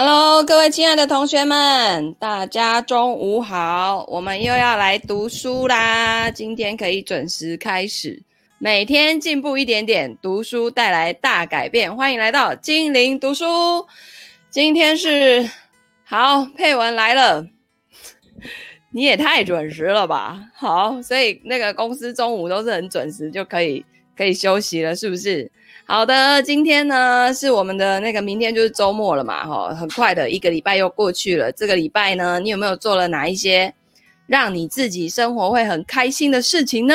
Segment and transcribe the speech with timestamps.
[0.00, 4.06] Hello，各位亲爱的同学们，大家中午好！
[4.06, 6.30] 我们又要来读书啦。
[6.30, 8.22] 今天可以准时开始，
[8.58, 11.96] 每天进步一点点，读书带来大改变。
[11.96, 13.44] 欢迎来到精灵读书。
[14.50, 15.50] 今天是
[16.04, 17.44] 好，佩文来了，
[18.92, 20.40] 你也太准时了吧？
[20.54, 23.84] 好，所以那个公司中午都是很准时就可以
[24.16, 25.50] 可以休息了，是不是？
[25.90, 31.50] 好的，今天呢是我们的那个明天就是周末了嘛，哈，很快的一个礼拜又过去了。
[31.50, 33.72] 这个礼拜呢，你有没有做了哪一些
[34.26, 36.94] 让你自己生活会很开心的事情呢？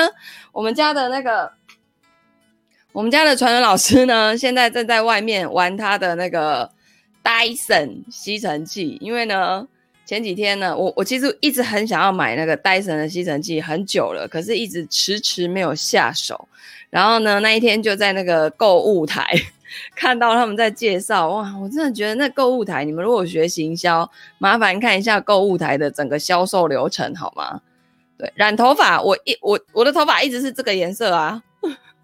[0.52, 1.52] 我们家的那个，
[2.92, 6.70] 我们家的传人老师呢， 现在正在外面玩他的那个
[7.24, 9.68] Dyson 吸尘器，因为呢
[10.06, 16.48] 前几天呢，我我其实一直很想要买那个戴森的吸尘器很久了，可是一直迟迟没有下手。
[16.90, 19.26] 然后呢，那一天就在那个购物台
[19.96, 24.08] 看到他们在介绍，哇，我真的觉得那购物台，你们如果学行销，
[24.38, 27.62] 麻烦看一下购物台的整个销售流程好吗？
[28.16, 31.42] 对，染头发，我一我我的头发一直是这个颜色啊，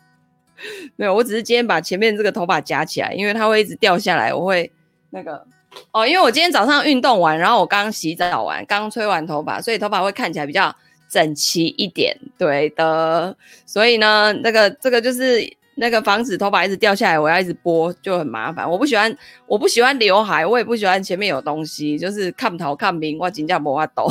[0.95, 4.71] 没有，我只是今天把前面这个头发夹起来，因为它会一直掉下来，我会
[5.11, 5.45] 那个
[5.91, 10.75] 哦，因为我今天早上运动完，然后我刚洗澡完，刚吹完头发，所以头发会看起来比较。
[11.11, 13.35] 整齐一点，对的，
[13.65, 15.41] 所以呢，那个这个就是
[15.73, 18.69] 那个防止头发一直掉下来，我要一直拨就很麻烦。
[18.69, 24.03] 我不喜欢，我不喜欢刘海，我也不喜欢前面有东西，就是看头看明，我真叫无法度。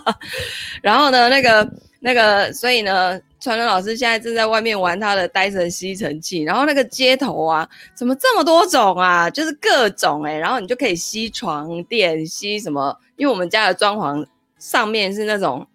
[0.80, 9.28] 然后呢，那个那个，所以呢，传人老师现在正在外面玩他的戴森吸尘器，然后那个接头啊，怎么这么多种啊？
[9.30, 12.96] 就是各种诶、然后你就可以吸床垫，吸什么？
[13.16, 14.24] 因为我们家的装潢
[14.58, 15.66] 上面是那种。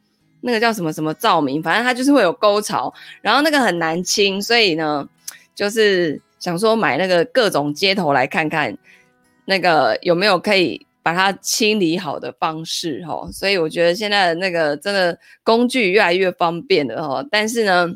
[0.42, 5.10] 那个叫什么什么照明，反正它就是会有沟槽，然后那个很难清，所以呢，
[5.56, 8.78] 就是想说买那个各种接头来看看，
[9.46, 13.30] 那个有没有可以把它清理好的方式哦。
[13.32, 17.28] 所以我觉得现在的那个真的工具越来越方便了哦。
[17.30, 17.88] 但是呢，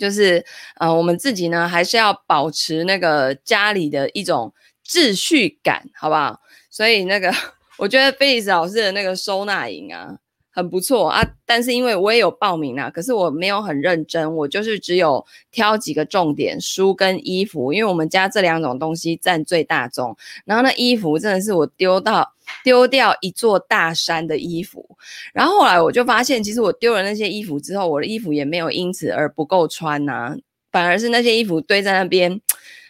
[0.00, 0.42] 就是
[0.76, 6.40] 呃，我们自己呢还是要保持那个家里的一种秩序感，好不好？
[6.70, 7.30] 所以那个
[7.76, 10.16] 我觉得菲利斯老师的那个收纳营啊。
[10.56, 20.16] 很不错啊，但是因为我也有报名啊，可是我没有很认真，我就是只有挑几个重点，书跟衣服，因为我们家这两种东西占最大宗。
[20.46, 22.32] 然后那衣服真的是我丢到
[22.64, 24.96] 丢掉一座大山的衣服。
[25.34, 30.34] 然后后来我就发现，其实我丢了那些衣服之后，我的衣服也没有因此而不够穿呐、
[30.72, 32.40] 反而是那些衣服堆在那边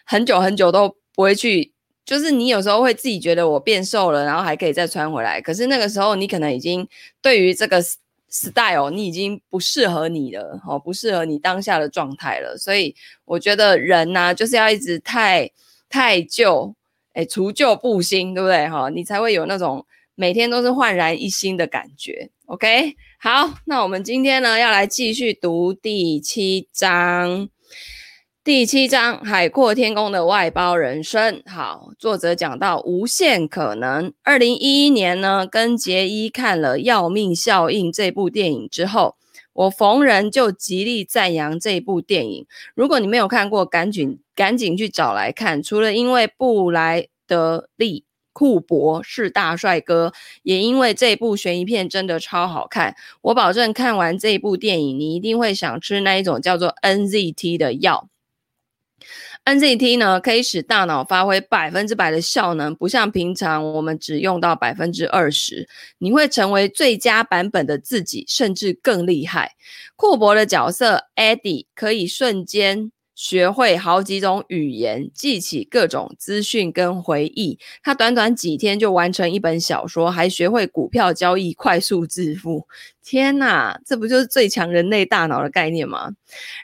[0.05, 1.72] 很久很久都不会去。
[2.06, 5.41] 就是你有时候会自己觉得我变瘦了，然后还可以再穿回来。
[5.41, 6.87] 可是那个时候你可能已经
[7.21, 7.83] 对于这个
[8.28, 12.56] style 你已经不适合你了，哦，不适合你当下的状态了。
[12.56, 12.94] 所以
[13.25, 15.50] 我觉得人呢、啊，就是要一直太
[15.89, 16.72] 太旧，
[17.12, 18.69] 哎，除旧布新，对不对？
[18.69, 19.84] 哈，你才会有那种
[20.15, 22.31] 每天都是焕然一新的感觉。
[22.47, 27.49] OK，好，那我们今天呢要来继续读第七章。
[28.47, 31.43] 第七章《海阔天空的外包人生》。
[31.51, 34.12] 好，作者讲到无限可能。
[34.23, 39.17] 二零一一年呢，跟杰伊看了《要命效应》这部电影之后，
[39.53, 42.47] 我逢人就极力赞扬这部电影。
[42.77, 45.61] 如果你没有看过，赶紧赶紧去找来看。
[45.61, 50.12] 除了因为布莱德利库珀是大帅哥，
[50.45, 52.95] 也因为这部悬疑片真的超好看。
[53.23, 58.09] 我保证，看完这部电影，你一定会想吃那一种叫做 NZT 的药。
[59.47, 65.69] NZT 呢，可以使大脑发挥百分之百的效能，不像平常我们只用到百分之二十。
[65.99, 69.53] 你会成为最佳版本的自己，甚至更厉害。
[69.95, 72.91] 库博的角色 Eddie 可以瞬间。
[73.16, 77.59] 学会好几种语言，记起各种资讯跟回忆。
[77.82, 82.69] 他短短几天就完成一本小说，还学会股票交易，快速致富。
[83.03, 86.10] 天哪，这不就是最强人类大脑的概念吗？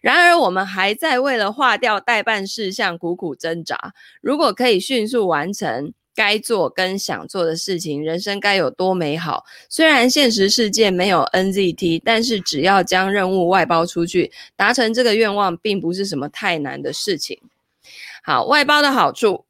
[0.02, 3.94] 然而，我们还在为了划掉待办事项苦苦挣扎。
[4.20, 5.94] 如果可以迅速完成。
[6.14, 9.44] 该做跟想做的事情，人生该有多美好？
[9.68, 17.40] 虽然现实世界没有 NZT，但是只要将任务外包出去，达成这个愿望，并不是什么太难的事情。
[18.22, 19.44] 好，外包的好处，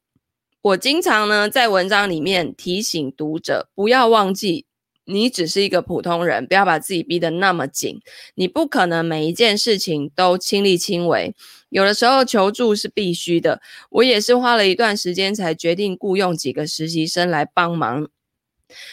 [0.61, 4.65] 我经常呢在文章里面提醒读者，不要忘记。
[5.05, 7.99] 你只是一个普通人，不要把自己逼得那么紧。
[8.35, 11.35] 你不可能每一件事情都亲力亲为，
[11.69, 13.61] 有的时候求助是必须的。
[13.89, 18.07] 我也是花了一段时间才决定雇佣几个实习生来帮忙。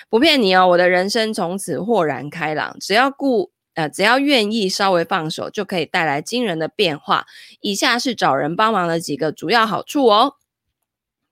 [0.08, 2.76] 不骗你哦，我的人生从此豁然开朗。
[2.80, 7.24] 只要顾呃，只要愿意稍微放手，就可以带来惊人的变化。
[7.60, 10.34] 以下是找人帮忙的几个主要好处哦。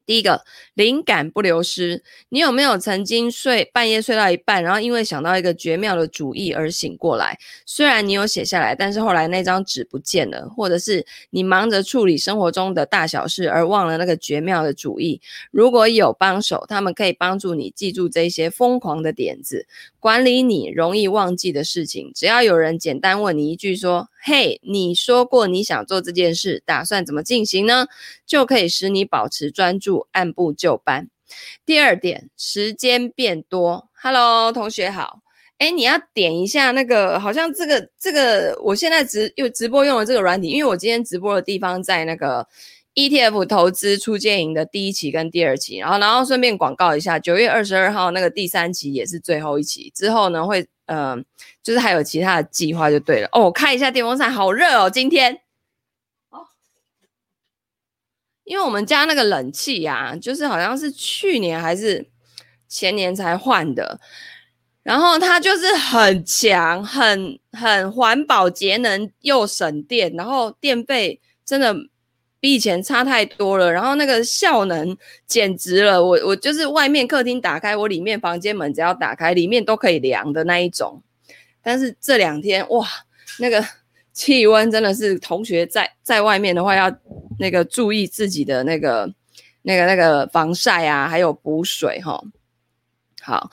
[0.09, 7.39] 第一个灵感不流失，你有没有曾经睡半夜睡到一半，然后因为想到一个绝妙的主意而醒过来？
[7.67, 15.21] 虽然你有写下来，但是后来那张纸不见了，或者是你忙着处理生活中的大小事而忘了那个绝妙的主意。
[15.51, 19.67] 如果有帮手，他们可以帮助你记住这些疯狂的点子，
[20.01, 22.11] 管理你容易忘记的事情。
[22.15, 27.87] 只要有人简单问你一句说：“嘿，你说过你想做这件事，打算怎么进行呢？”
[28.27, 30.07] 就可以使你保持专注。
[30.13, 31.09] 按部就班。
[31.65, 33.89] 第二点，时间变多。
[33.95, 35.21] Hello，同学好。
[35.57, 42.47] 哎，你要点一下那个，好像这个这个，我现在直又直播用的这个软体，因为我今天直播的地方在那个
[42.99, 51.25] ETF 投资初建营的第一期跟第二期，然后然后顺便广告一下，九月二十二号那个第三期也是最后一期，之后呢会嗯、呃，
[51.63, 53.29] 就是还有其他的计划就对了。
[53.31, 55.41] 哦，我看一下电风扇，好热哦，今天。
[58.45, 62.09] 因为我们家那个冷气呀、啊，就是好像是去年还是
[62.67, 64.01] 前年才换的，
[64.83, 71.77] 然后它就是很强、很很环保、节能又省电，然后电费真的
[72.41, 74.97] 比以前差太多了，然后那个效能
[75.27, 76.03] 简直了。
[76.05, 81.03] 我我就是外面客厅打开，我里面房间门只要打开，里面都可以凉的那一种。
[81.63, 82.87] 但是这两天哇，
[83.39, 83.65] 那个。
[84.19, 86.93] 气温真的是，同学在在外面的话要
[87.39, 89.09] 那个注意自己的那个
[89.63, 92.21] 那个那个防晒啊，还有补水哈。
[93.23, 93.49] 好，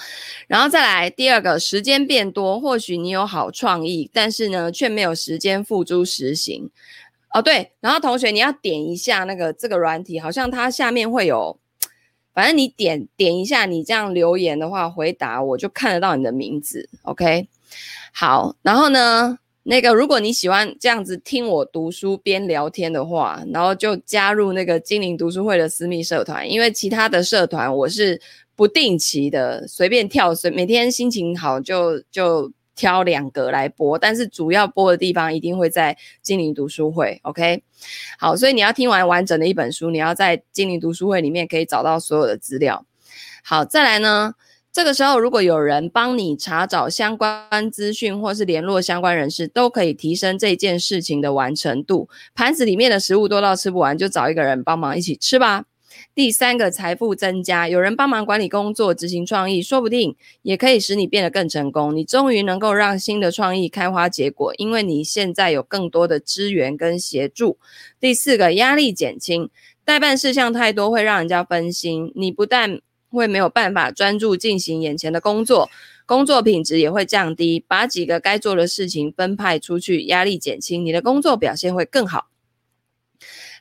[0.48, 6.72] 然后再来第二个，时间变多，或许你有好创意，但是呢却没有时间付诸实行。
[7.36, 11.60] 哦，对，然后同学你要点一下那个这个软体，好像它下面会有，
[12.34, 16.88] 反正你点点一下，你这样留言的话回答我就看得到你的名字。
[17.02, 17.50] OK，
[18.14, 19.38] 好，然后呢？
[19.68, 28.22] 那个，如果你喜欢这样子听我读书边聊天的话，然后就加入那个精灵读书会的私密社团，因为其他的社团我是
[28.56, 37.64] 不定期的随便跳，随每天心情好就就挑两个来播，但是主要播的地方一定会在精灵读书会，OK？
[38.20, 42.86] 好，所以你要听完完整的一本书，你要在精灵读书会里面可以找到所有的资料。
[43.44, 44.34] 好，再来呢？
[44.74, 52.10] 这个时候，如果有人帮你查找相关资讯，或是联络相关人士，都可以提升这件事情的完成度。
[52.34, 55.64] 盘子里面的食物多到吃不完，就找一个人帮忙一起吃吧。
[56.14, 61.96] 第三个，财富增加，有人帮忙管理工作、执行创意，说不定也可以使你变得更成功。
[61.96, 67.58] 你终于能够让新的创意开花结果，因为你现在有更多的资源跟协助。
[68.00, 69.50] 第四个，压力减轻，
[69.84, 72.12] 待办事项太多会让人家分心。
[72.16, 75.70] 你不但会没有办法专注进行眼前的工作，
[76.06, 77.64] 工作品质也会降低。
[77.68, 82.28] 把几个该做的事情分派出去，压力减轻，你的工作表现会更好。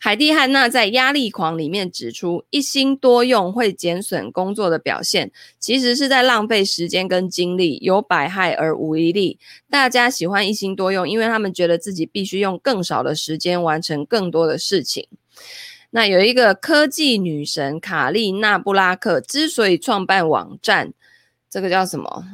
[0.00, 9.38] 海蒂·汉娜在《压力狂》里面指出，一心多用会减损工作的表现，其实是在浪费时间跟精力，有百害而无一利。
[9.70, 15.08] 大家喜欢一心多用，因为他们觉得自己必须用更少的时间完成更多的事情。
[15.91, 20.93] 那有一个科技女神卡莉娜布拉克之所以创办网站，
[21.49, 22.25] 这个叫什么？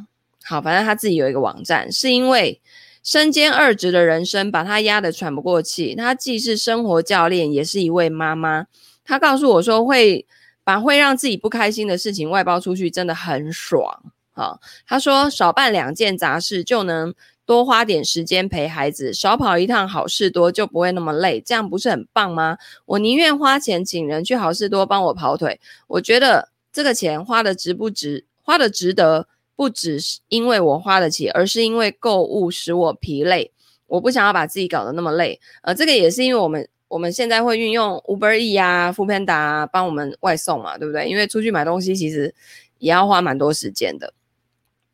[0.43, 2.61] 好，反正她自己有一个网站，是因为
[3.03, 5.95] 身兼二职的人生把他压得喘不过气。
[5.95, 8.67] 她既是生活教练，也是一位妈妈。
[9.05, 10.27] 她告诉我说，会
[10.65, 14.13] 把会让自己不开心的事情外包出去，真的很爽。
[14.33, 17.15] 好，她说少办两件杂事就能。
[17.47, 22.57] 多花点时间陪孩子，少跑一趟好事多就不会那么累，这样不是很棒吗？
[22.87, 25.59] 我宁愿花钱请人去好事多帮我跑腿，
[25.89, 28.25] 我觉得这个钱花的值不值？
[28.41, 29.27] 花的值得，
[29.61, 33.53] 不只是因为我花得起，而是因为购物使我疲累，
[33.89, 35.39] 我不想要把自己搞得那么累。
[35.61, 41.07] 呃，这个也是因为我们我们现在会运用 Uber E 啊、Foodpanda 啊帮我们外送嘛，对不对？
[41.07, 42.35] 因为出去买东西其实
[42.79, 44.15] 也要花蛮多时间的。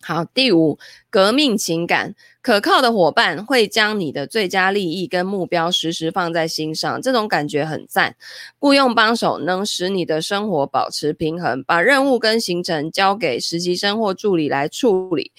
[0.03, 0.77] 好，第五，
[1.11, 2.17] 革命情感，
[2.47, 8.15] 可靠的伙伴会将你的最佳利益跟目标时时放在心上，这种感觉很赞。
[8.61, 15.33] 雇佣帮手能使你的生活保持平衡，把任务跟行程交给实习生或助理来处理。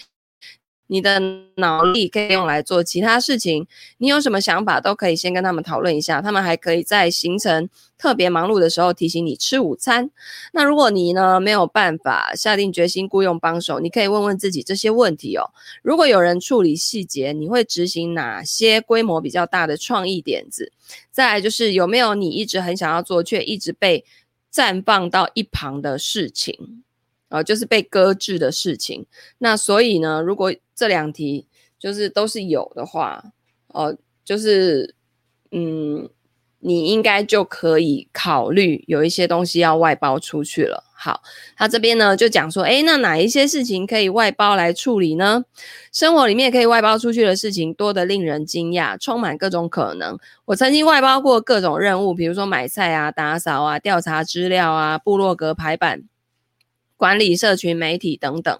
[0.87, 1.21] 你的
[1.55, 3.67] 脑力可以用来做其他事情，
[3.97, 10.09] 你有什么想法都可以先跟他们讨论一下，他们还可以在行程特别忙碌的时候提醒你吃午餐。
[10.53, 15.51] 那如果你呢没有办法下定决心雇佣帮手，你可以问问自己这些问题哦。
[15.81, 20.71] 如果有人处理细节，你会执行哪些规模比较大的创意点子？
[21.11, 24.05] 再来就是有没有你一直很想要做却一直被
[24.49, 26.83] 暂放到一旁的事情？
[27.29, 29.05] 呃，就是被搁置的事情。
[29.39, 31.47] 那所以呢，如果这两题
[31.79, 33.23] 就是都是有的话，
[33.67, 34.95] 呃，就是
[35.51, 36.09] 嗯，
[36.59, 40.83] 你应该就可以考虑有一些东西要外包出去了。
[40.99, 41.21] 好，
[41.55, 45.43] 他这边呢就讲说，诶，那哪一些事情可以外包来处理呢？
[45.93, 50.17] 生活里面可以外包出去的事情多得令人惊讶，充满各种可能。
[50.45, 56.01] 我曾经外包过各种任务，比如说买菜啊、打扫啊、调查资料啊、部落格排版、
[56.97, 58.59] 管理社群媒体等等。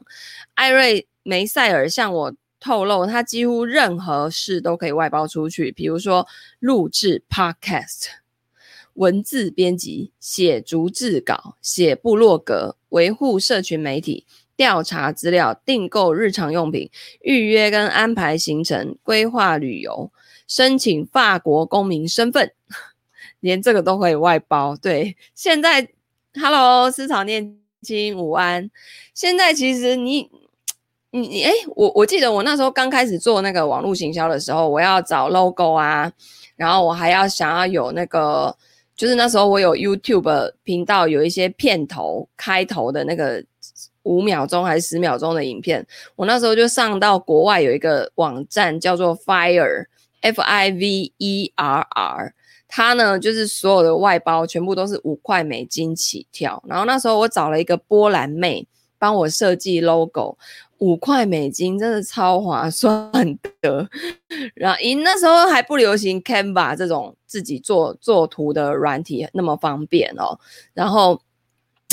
[0.54, 6.26] 艾瑞梅塞尔向我透露，他几乎任何事都可以外包出去，比如说
[6.60, 8.08] 录制 Podcast。
[8.94, 14.26] 文字编辑、写逐字稿、写部落格、维护社群媒体、
[14.56, 16.90] 调查资料、订购日常用品、
[17.22, 20.12] 预约跟安排行程、规划旅游、
[20.48, 22.52] 申请法国公民身份，
[23.40, 24.76] 连这个都可以外包。
[24.76, 25.90] 对，现在
[26.34, 28.70] ，Hello，思草念金，午安。
[29.14, 30.30] 现在其实你，
[31.12, 36.12] 你你，哎，我我记得我那时候刚开始做那个网络行销的时候，我要找 logo 啊，
[36.56, 38.56] 然后我还要想要有那个。
[38.96, 43.44] 就是那时候我有 YouTube 频道，有一些片头开头的那个
[44.02, 52.34] 五秒钟还是十秒钟的影片，我那时候就上到国外有一个网站叫做 Fire，F I V E R R，
[52.68, 58.68] 它呢就是所有的外包全部都是五块美金起跳，然后那时候我找了一个波兰妹
[59.00, 60.38] 帮我设计 logo。
[60.80, 63.12] 五块美金真的超划算
[63.62, 63.90] 的，
[64.54, 70.38] 然后因那时候还不流行 Canva 这种自己做做图的软体那么方便哦，
[70.76, 71.20] 然后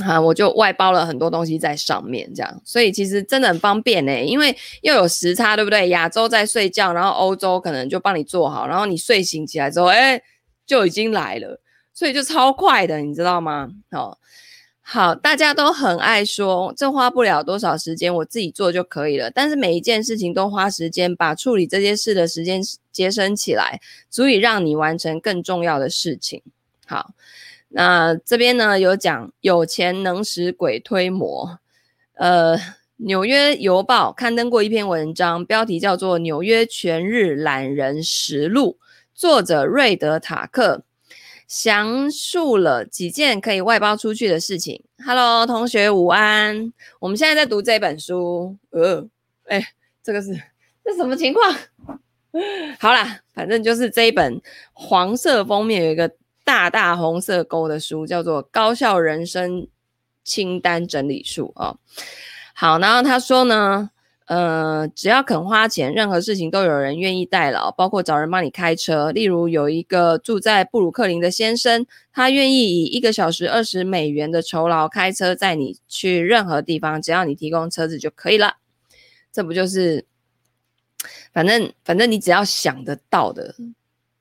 [0.05, 5.89] 啊我就外包了很多东西在上面，这样，所以其实真的很方便呢，因为又有时差，对不对？
[5.89, 10.21] 亚洲在睡觉，然后欧洲可能就帮你做好，然后你睡醒起来之后，哎，
[10.67, 11.61] 就已经来了，
[11.93, 13.71] 所以就超快的，你知道吗？
[13.91, 14.17] 哦。
[14.87, 19.31] 好，大家都很爱说，这花不了多少时间，我自己做就可以了。
[19.31, 22.61] 但是每一件事情都花时间，把处理这件事的时间
[22.93, 23.81] 节省起来，
[24.11, 26.43] 足以让你完成更重要的事情。
[26.87, 27.15] 好，
[27.71, 31.59] 那这边呢有讲有钱能使鬼推磨。
[32.17, 32.55] 呃，
[32.97, 38.77] 纽约邮报刊登过一篇文章，标题叫做《纽约全日懒人实录》，
[39.15, 40.85] 作者瑞德塔克。
[41.47, 44.83] 详述了几件可以外包出去的事情。
[45.05, 46.73] Hello，同学午安。
[46.99, 48.57] 我们现在在读这本书。
[48.71, 49.07] 呃，
[49.45, 49.63] 哎，
[50.03, 50.35] 这个是
[50.83, 51.55] 这什么情况？
[52.81, 54.41] 好啦，反正就是这一本
[54.73, 56.11] 黄色封面有一个
[56.45, 59.69] 大大红色勾的书，叫做《高效人生
[60.25, 61.79] 清单整理术》哦。
[62.55, 63.91] 好，然后他说呢。
[64.27, 69.13] 呃，只要肯花钱，任何事情都有人愿意代劳，包括找人帮你开车。
[69.13, 78.57] 例如，有一个住在布鲁克林的先生，他愿意以一个小时二十美元的酬劳开车载你去任何地方，只要你提供车子就可以了。
[79.31, 80.07] 这不就是，
[81.35, 83.55] 反正反正你只要想得到的，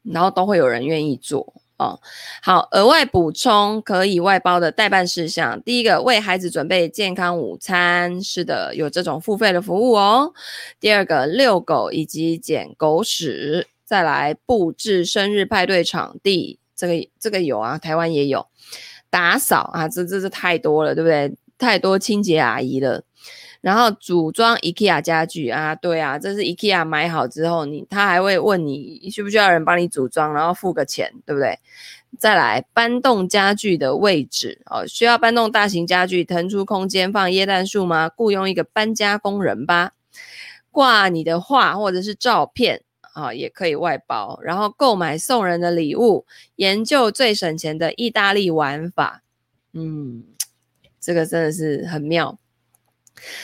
[0.02, 1.54] 然后都会有人愿意做。
[1.78, 2.00] 哦，
[2.42, 5.62] 好，额外补充可以外包的代办事项。
[5.64, 10.34] 第一个，为孩子准备健康午餐，是的，有这种付费的服务哦。
[10.80, 13.68] 第二个，遛狗以及捡狗屎。
[13.84, 18.48] 再来，布置生日派对场地，这个这个有啊，台湾也有。
[19.10, 21.36] 打扫啊，这这这太多了，对不对？
[21.58, 23.04] 太多清洁阿姨了。
[23.64, 31.58] 然后组装 IKEA 家具啊，对啊，这是 IKEA 买好之后，你他还会问你需不需要人帮你组装，然后付个钱，对不对？
[32.20, 38.10] 再来搬动家具的位置哦，需要搬动大型家具腾出空间放耶诞树吗？
[38.14, 39.94] 雇佣一个搬家工人吧。
[40.70, 42.82] 挂你的画或者是照片
[43.14, 44.38] 啊，也可以外包。
[44.44, 46.26] 然后购买送人的礼物，
[46.58, 49.24] 研究最省钱的意大利玩法。
[49.72, 50.26] 嗯，
[51.00, 52.38] 这个真的是很妙。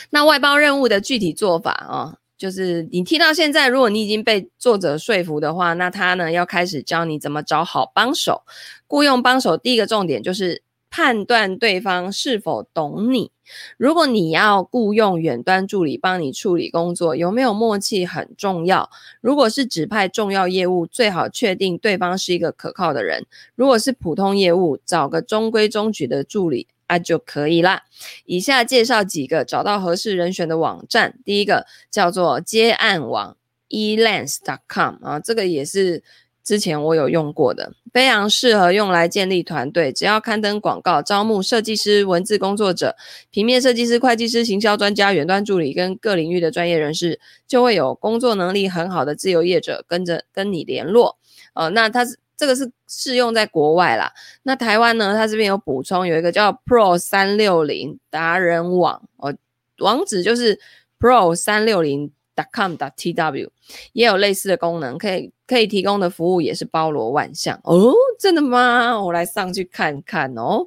[0.10, 8.44] 那外包任务的具体做法啊、就是你听到现在，如果你已经被作者说服的话，那他呢要开始教你怎么找好帮手。
[8.88, 13.32] 雇佣帮手第一个重点就是判断对方是否懂你。
[13.78, 18.90] 如果你要雇佣远端助理帮你处理工作，有没有默契很重要。
[19.22, 23.26] 如果是指派重要业务，最好确定对方是一个可靠的人。
[23.56, 26.68] 如果是普通业务，找个中规中矩的助理。
[26.90, 27.84] 啊，就可以啦。
[28.26, 31.20] 以下介绍几个找到合适人选的网站。
[31.24, 33.38] 第一个叫做接案网
[33.70, 36.04] elance.com 啊，这个也是
[36.44, 39.94] 之前我有用过的，非常适合用来建立团队。
[39.94, 42.96] 只要刊登广告，招募设计师、文字工作者、
[43.30, 51.20] 平面设计师、会计师、行销专家、远端助理跟各领域的专业人士，就会有工作能力很好的自由业者跟着跟你联络。
[51.54, 52.18] 呃，那他是。
[52.40, 54.10] 这个是适用在国外啦，
[54.44, 55.14] 那台湾呢？
[55.14, 59.36] 它这边有补充，有一个叫 Pro 三六零达人网哦，
[59.80, 60.58] 网址就是
[60.98, 62.10] Pro 三六零
[62.54, 63.50] com.tw
[63.92, 67.94] 也有类似的功能，可以可以提供的服务也是包罗万象哦。
[68.18, 68.98] 真的吗？
[69.02, 70.66] 我来上去看看哦。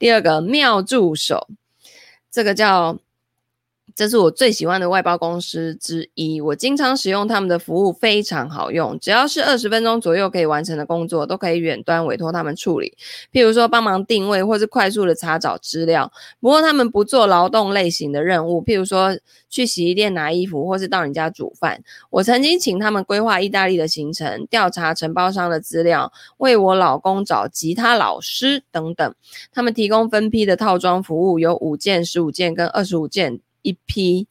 [0.00, 1.48] 第二个妙助手，
[2.32, 2.98] 这个叫。
[3.94, 8.98] 这是我最喜欢的外包公司之一，我经常使用他们的服务，非常好用。
[8.98, 12.96] 只要是二十分钟左右可以完成的工作，都可以远端委托他们处理。
[13.32, 16.10] 譬如说帮忙定位，或是快速的查找资料。
[16.40, 19.16] 不过他们不做劳动类型的任务，譬如说
[19.48, 21.82] 去洗衣店拿衣服，或是到你家煮饭。
[22.10, 29.14] 我曾经请他们规划意大利的行程，调查承包商的资料，为我老公找吉他老师等等。
[29.52, 33.40] 他们提供分批的套装服务，有五件、十五件跟二十五件。
[33.62, 34.28] 一批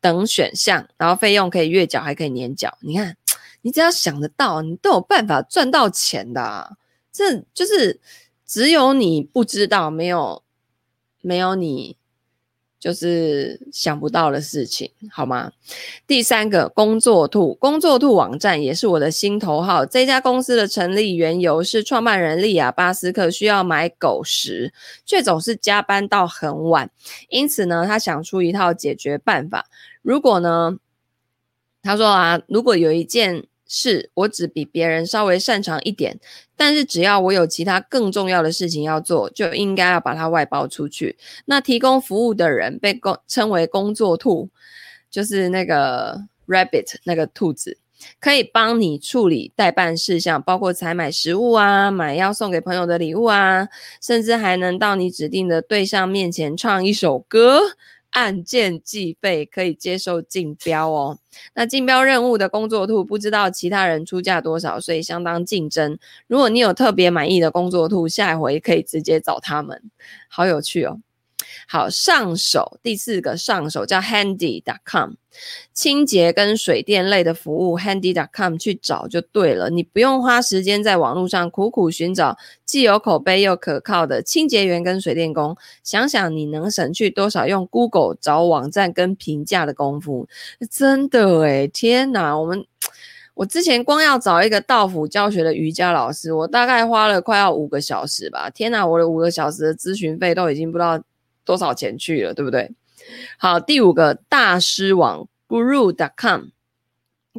[0.00, 2.76] 等选项，然后费用可以月缴，还可以年缴。
[2.80, 3.16] 你看，
[3.62, 6.76] 你只要想得到，你都有办法赚到钱的。
[7.10, 8.00] 这就是
[8.46, 10.42] 只有你不知道，没有
[11.20, 11.96] 没有你。
[12.82, 15.52] 就是想不到的事情，好吗？
[16.04, 19.86] 第三个，工作兔，工作兔网站也是我的心头好。
[19.86, 24.72] 这家公司的成立缘由是创办人利亚巴斯克需要买狗食，
[25.06, 26.90] 却总是加班到很晚，
[27.28, 29.66] 因此呢，他想出一套解决办法。
[30.02, 30.76] 如果呢，
[31.84, 33.44] 他说啊，如果有一件。
[33.74, 36.20] 是我只比别人稍微擅长一点，
[36.58, 41.16] 但是只要我有其他更重要的事情要做，就应该要把它外包出去。
[41.46, 44.50] 那提供服务的人被公称为工作兔，
[45.10, 47.78] 就是那个 rabbit 那个兔子，
[48.20, 53.66] 可以帮你处理代办事项，包括采买食物啊、买要送给朋友的礼物啊，
[54.02, 57.60] 甚至还能到你指定的对象面前唱一首歌。
[58.12, 61.18] 按件计费，可以接受竞标哦。
[61.54, 65.98] 那竞标任务的工作兔不知道其他人出价多少，所以相当竞争。
[66.26, 69.82] 如果你有特别满意的工作兔，下一回可以直接找他们，
[70.28, 71.00] 好有趣哦。
[71.68, 75.12] 好，上手第四个上手叫 Handy.com，
[75.72, 90.28] 清洁跟水电类的服务，Handy.com 去找就对了，你不用花时间在网络上苦苦寻找既有口碑又可靠的清洁员跟水电工，想想你能省去多少用 Google 找网站跟评价的功夫，
[90.70, 92.64] 真的诶，天哪，我们
[93.34, 101.02] 我之前光要找一个道府教学的瑜伽老师，我大概花了快要五个小时吧，天哪，我的五个小时的咨询费都已经不知道。
[101.44, 102.72] 多少钱去了，对不对？
[103.36, 106.44] 好，第五个大师网 Guru.com，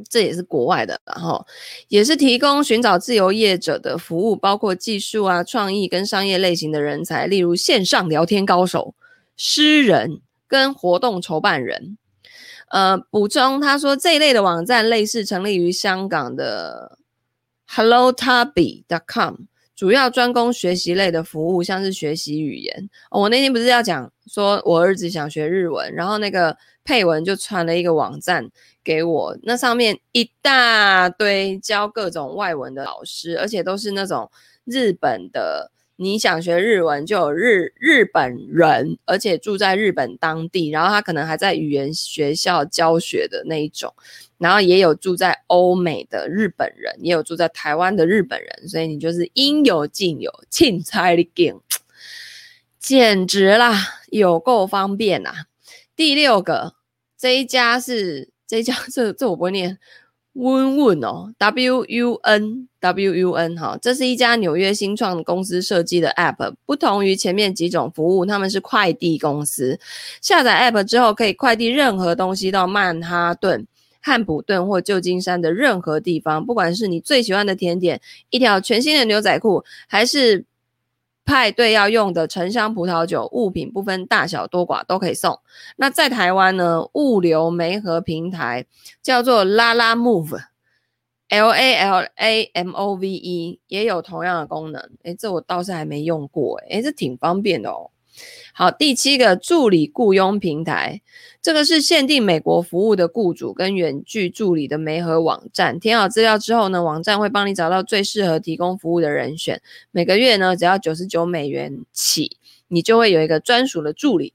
[0.10, 1.46] 这也是国外的，然后
[1.88, 8.94] 也是提供寻找自由业者的服务，包括技术啊、创意跟商业类型的人才，例如线上聊天高手、
[9.38, 11.98] 诗人跟活动筹办人。
[12.70, 16.98] 呃，补充他说，这一类的网站类似成立于香港的
[17.70, 19.36] HelloTubby.com。
[19.84, 22.90] 主要专攻学习类的服务，像是学习语言。
[23.12, 28.50] 我那天不是要讲说我儿子想学日文，然后那个配文就传了一个网站
[28.82, 34.32] 给我，那上面一大堆教各种外文的老师，而且都是那种
[34.64, 35.73] 日本的。
[35.96, 43.94] 你想学日文，就有日日本人，而且住在日本当地，然后他可能还在语言学校教学的那一种，
[44.40, 51.56] 然后也有住在欧美的日本人，也有住在台湾的日本人，所以你就是应有尽有，凊彩你拣，
[52.80, 55.46] 简直啦，有够方便啊！
[55.96, 56.74] 第六个，
[57.18, 59.78] 这一家是这一家， 这这我不会念。
[60.34, 69.80] 温问哦，W U N W U N 哈，这是一家纽约新创公司设计的 App，不同于前面几种服务，他们是快递公司。
[70.22, 73.68] 下载 App 之后，可以快递任何东西到曼哈顿、
[74.02, 80.46] 汉普顿或旧金山的任何地方，不管是你最喜欢的甜点、一条全新的牛仔裤，还是。
[81.26, 85.40] 派对要用的沉香葡萄酒，物品不分大小多寡都可以送。
[85.78, 88.66] 那在台湾呢，物流媒合平台
[89.02, 94.90] 叫做 Lalamove，L A L A M O V E，也有同样的功能。
[95.04, 97.90] 诶，这我倒是还没用过，诶，这挺方便的哦。
[98.54, 101.02] 好，第七个助理雇佣平台，
[101.44, 105.78] 这个是限定美国服务的雇主跟远距助理的媒合网站。
[105.78, 109.62] 填好资料之后呢，网站会帮你找到最适合提供服务的人选。
[109.92, 112.38] 每个月呢，只要九十九美元起，
[112.70, 114.32] 你就会有一个专属的助理，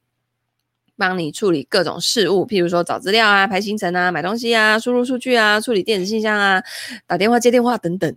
[0.99, 6.63] 帮你处理各种事务，譬如说找资料啊、排行程啊、买东西啊、输入数据啊、处理电子信箱啊、
[7.07, 8.15] 打电话接电话等等。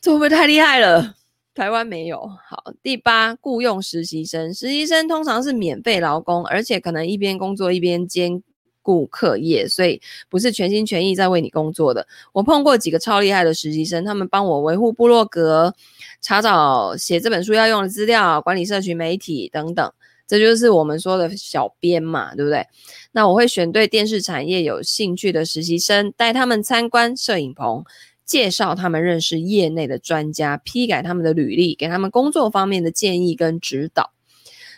[0.00, 1.16] 这会不会太厉害了？
[1.54, 2.18] 台湾没有。
[2.48, 4.52] 好，第八，雇佣实习生。
[4.54, 8.42] 实习生通常是免费劳工，而且可能一边工作一边兼
[8.80, 12.06] 顾课业，所以不是全心全意在为你工作的。
[12.32, 15.74] 我碰过几个超厉害的实习生，他们帮我维护部落格、
[16.20, 19.92] 查找写这本书要用的资料、管理社群媒体等等。
[20.26, 22.66] 这就是我们说的小编嘛，对不对？
[23.10, 27.84] 那我会选对电视产业有兴趣的实习生，带他们参观摄影棚，
[28.24, 34.12] 介绍他们认识业内的专家，批改他们的履历，给他们工作方面的建议跟指导。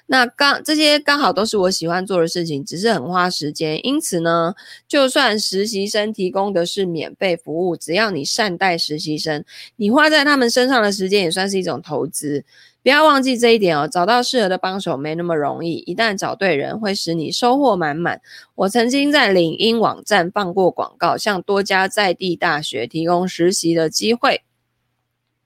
[0.07, 3.81] 那刚这些刚好都是我喜欢做的事情，只是很花时间。
[3.87, 4.55] 因此呢，
[4.87, 9.43] 就算实习生提供的是免费服务，只要你善待实习生，
[9.77, 12.45] 你花在他们身上的时间也算是一种投资。
[12.85, 18.21] 不要忘记这一点哦，找到适合的帮手没那么容易，一旦找对人，会使你收获满满。
[18.57, 24.43] 我曾经在领英网站放过广告，向多家在地大学提供实习的机会。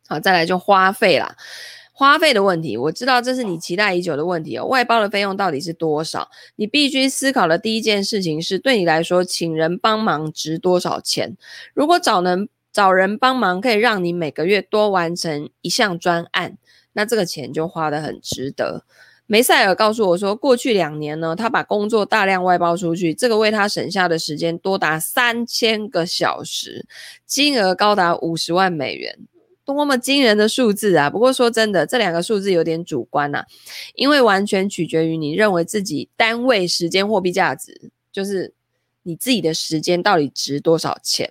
[0.08, 1.36] 好，再来就花费啦。
[1.92, 4.64] 花费的问题，我知道这是你期待已久的问题哦。
[4.66, 6.28] 外包的费用到底是多少？
[6.56, 11.36] 你必须思考的第一件事情是，对你来说，请人帮忙值多少钱？
[11.72, 16.58] 如果找人找人帮忙可以让你每个月多完成一项专案，
[16.92, 18.84] 那这个钱就花得很值得。
[19.26, 26.86] 梅赛尔告诉我说，过去两年呢，他把工作大量外包出去，这个为他省下的时间多达三千个小时，
[27.26, 29.18] 金额高达五十万美元。
[29.66, 31.10] 多么惊人的数字啊！
[31.10, 33.44] 不过说真的，这两个数字有点主观呐、
[33.94, 38.54] 因为完全取决于你认为自己单位时间货币价值，就是
[39.02, 41.30] 你自己的时间到底值多少钱，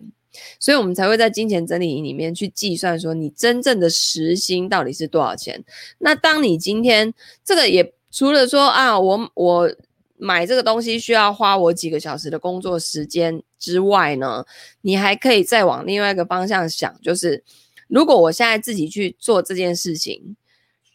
[0.59, 5.63] 所以我们才会在金钱整理营里面去计算说你真正的时薪到底是多少钱。
[5.99, 7.13] 那当你今天
[7.43, 9.75] 这个也除了说啊，我我
[10.17, 14.45] 买这个东西需要花我几个小时的工作时间之外呢，
[14.81, 17.43] 你还可以再往另外一个方向想，就是。
[17.89, 20.35] 如果我现在自己去做这件事情，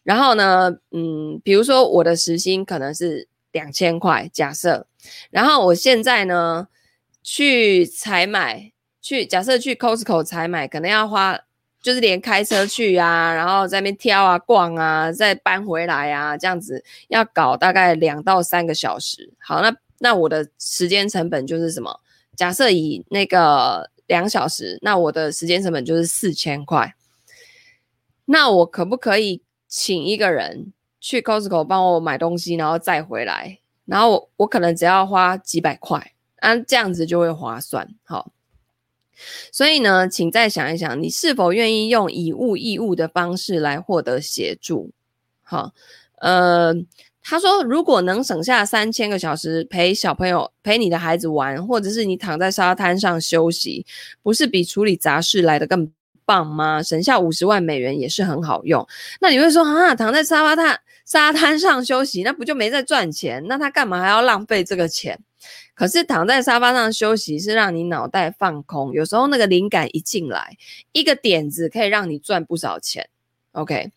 [0.03, 4.87] 然后呢，嗯，比如说我的时薪可能是两千块，假设，
[5.31, 6.69] 然后我现在呢
[7.23, 8.72] 去采买，
[9.03, 11.39] 去假设去 Costco 采买，可能要花，
[11.83, 19.31] 就是连开车去啊，然后在那边挑啊、逛啊，再搬回来啊，这样子要搞大概两到三个小时。
[19.39, 22.01] 好，那那我的时间成本就是什么？
[22.35, 23.91] 假设以那个。
[24.09, 26.95] 两小时，那我的时间成本就是四千块。
[28.27, 33.59] 那我可不可以请一个人去 Costco 帮我买东西，然后再回来？
[33.87, 37.89] 然后我我可能只要花几百块，啊，这样子就会划算。
[38.03, 38.33] 好，
[39.51, 44.91] 所以呢，请再想一想，你是否愿意用以物易物的方式来获得协助？
[45.43, 45.73] 好，
[46.21, 46.75] 呃。
[47.25, 53.87] 他说：“如果能省下三千个小时陪小朋友、陪你的孩子玩，或者是你躺在沙滩上休息，
[54.25, 55.89] 不是比处理杂事来得更
[56.25, 56.83] 棒吗？
[56.83, 58.85] 省下五十万美元也是很好用。
[59.21, 63.41] 那你会说啊，躺在沙发滩沙滩上休息，那不就没在赚钱？
[63.47, 65.17] 那他干嘛还要浪费这个钱？
[65.75, 70.57] 可是躺在沙发上休息是让你脑袋放空，有时候那个灵感一进来，
[70.93, 73.09] 一个点子可以让你赚不少钱。
[73.53, 73.91] OK，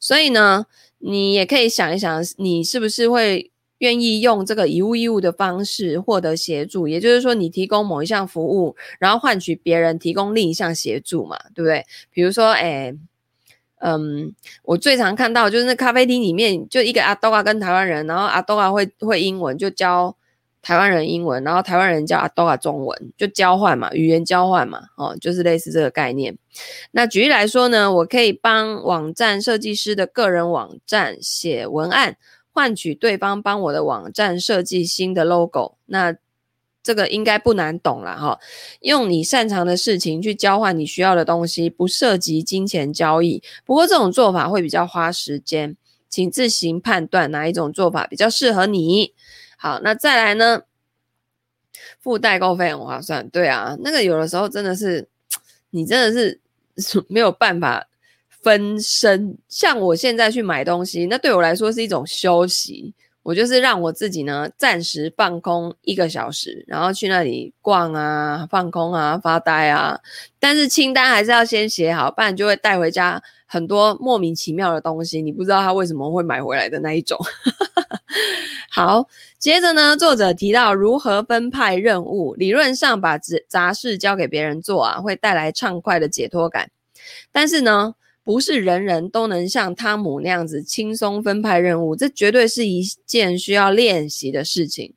[0.00, 0.66] 所以呢。”
[1.00, 6.88] 你也可以想一想，你是不是会愿意用这个以物易物的方式获得协助？
[6.88, 11.86] 也就是说，你提供某一项服务，然后换取别人提供另一项协助嘛，对不对？
[12.10, 12.92] 比如说，哎，
[13.76, 14.34] 嗯，
[14.64, 20.16] 我最常看到就是那咖啡厅里面就一个阿多啊跟台湾人，然后阿多啊会会英文，就教
[20.68, 26.36] 台湾人英文，然后台湾人叫阿多啊中文，就交换嘛，语言交换嘛，哦，就是类似这个概念。
[26.90, 32.18] 那举例来说呢，我可以帮网站设计师的个人网站写文案，
[32.52, 35.78] 换取对方帮我的网站设计新的 logo。
[35.86, 36.14] 那
[36.82, 38.38] 这个应该不难懂了哈，
[38.82, 43.42] 用你擅长的事情去交换你需要的东西，不涉及金钱交易。
[43.64, 45.78] 不过这种做法会比较花时间，
[46.10, 49.14] 请自行判断哪一种做法比较适合你。
[49.58, 50.62] 好，那再来呢，
[52.00, 55.06] 付代购费很划算，对啊，那个有的时候真的是，
[55.70, 56.40] 你真的是。
[57.10, 57.88] 没有办法
[58.28, 62.94] 分身，像我现在去买东西，那对我来说是一种休息。
[63.24, 69.98] 我就是让我自己呢暂时放空一个小时，然后去那里逛啊、放空啊、发呆啊。
[70.38, 77.18] 但是清单还是要先写好，不然就会带回家很多莫名其妙的东西，你不知道他为什么会买回来的那一种。
[78.70, 79.08] 好，
[79.38, 82.34] 接着呢，作者提到如何分派任务。
[82.34, 86.70] 理论上，把杂杂事交给别人做啊，会带来畅快的解脱感。
[87.32, 94.92] 但是呢，不是人人都能像汤姆那样子轻松分派任务，这绝对是一件需要练习的事情。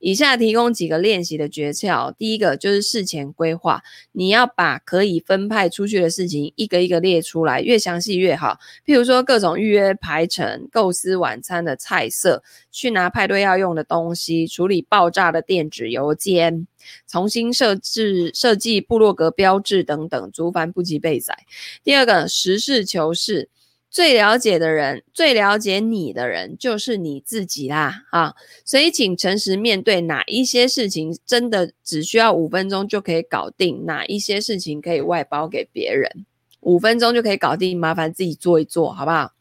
[0.00, 2.12] 以下提供几个练习的诀窍。
[2.18, 8.58] 第一个就是事前规划，你要把可以分派出去的事情一个一个列出来，越详细越好。
[8.84, 16.66] 譬如说各种预约排程、构思晚餐的菜色、去拿派对要用的东西、处理爆炸的电子邮件、
[17.06, 21.36] 重新设置设计部落格标志等等，族繁不及备载。
[21.84, 23.48] 第二个实事求是。
[23.92, 28.34] 最了解的人，最了解你的人就是你自己啦啊！
[28.64, 36.24] 所以，请诚实面对哪一些事情真的只需要五分钟就可以搞定，哪一些事情可以外包给别人，
[36.60, 39.34] 五分钟就可以搞定，麻烦自己做一做，好不好？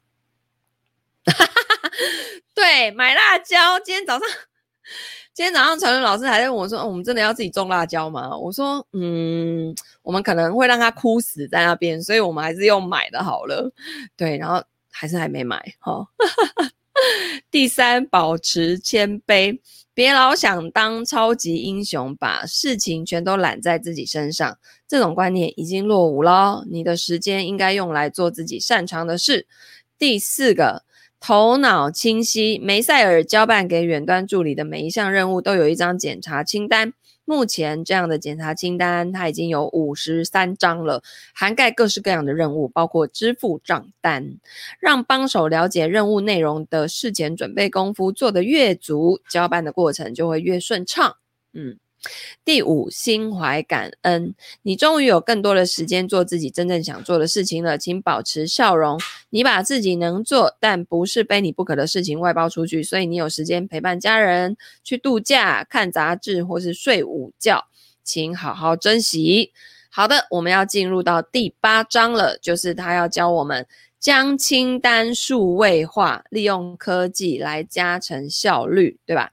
[2.53, 3.79] 对，买辣椒。
[3.79, 4.27] 今天早上，
[5.33, 13.71] 今天早上，陈伦老师还在问我说：“哦，我们真的要自己种辣椒吗？”我说：“嗯，我们可能会让它枯死在那边，所以我们还是用买的好了。”
[14.17, 15.63] 对，然后还是还没买。
[15.79, 16.05] 哈，
[17.49, 19.57] 第三，保持谦卑，
[19.93, 24.57] 别老想当超级英雄，把事情全都揽在自己身上。
[24.85, 26.65] 这种观念已经落伍了。
[26.69, 29.47] 你的时间应该用来做自己擅长的事。
[29.97, 30.83] 第四个。
[31.23, 36.93] 头脑清晰，梅赛尔交办给远端助理的每一项任务都有一张检查清单。
[37.25, 41.03] 目前这样的检查清单，它已经有五十三张了，
[41.35, 44.39] 涵盖各式各样的任务，包括支付账单。
[44.79, 51.17] 让帮手了解任务内容的事前准备功夫做得越足，交办的过程就会越顺畅。
[51.53, 51.77] 嗯。
[52.43, 54.33] 第五，心怀感恩。
[54.63, 58.99] 你终于有更多的时间做自己真正想做的事情了，请保持笑容。
[59.29, 67.65] 你把自己能做但不是非你不可的事情外包出去，所以你有时间陪伴家人、去度假、看杂志或是睡午觉，
[68.03, 69.51] 请好好珍惜。
[69.89, 73.67] 好的，我们要进入到第八章了，就是他要教我们
[73.99, 79.31] 将清单数位化，利用科技来加成效率，对吧？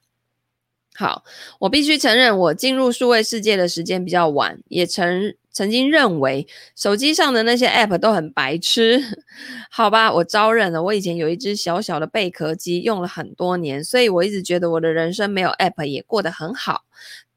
[0.99, 1.23] 好，
[1.59, 9.01] 我必须承认，我进入数位世界的时间比较晚，也曾曾经认为手机上的那些 App 都很白痴。
[9.71, 10.83] 好吧，我招认了。
[10.83, 16.83] 我以前有一只小小的贝壳机，用了很多年，所以我一直觉得我的人生没有 App 也过得很好。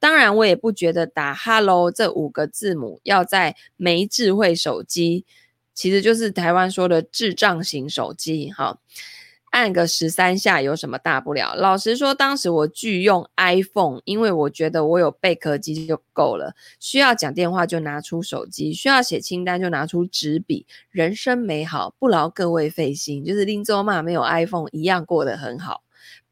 [0.01, 5.25] 当然，我也不觉得打 Hello 这五个字母要在没智慧手机，
[5.73, 8.51] 其实就是台湾说的智障型手机。
[8.51, 8.81] 好。
[9.53, 11.55] 按个十三下有什么大不了？
[11.55, 16.55] 老实说，当时我拒用 iPhone，因为我觉得我有贝壳机就够了。
[16.81, 20.67] 需要讲电话就拿出手机，需要写清单就拿出纸笔。
[20.91, 23.23] 人生美好，不劳各位费心。
[23.25, 25.83] 就是林州骂，没有 iPhone 一样过得很好。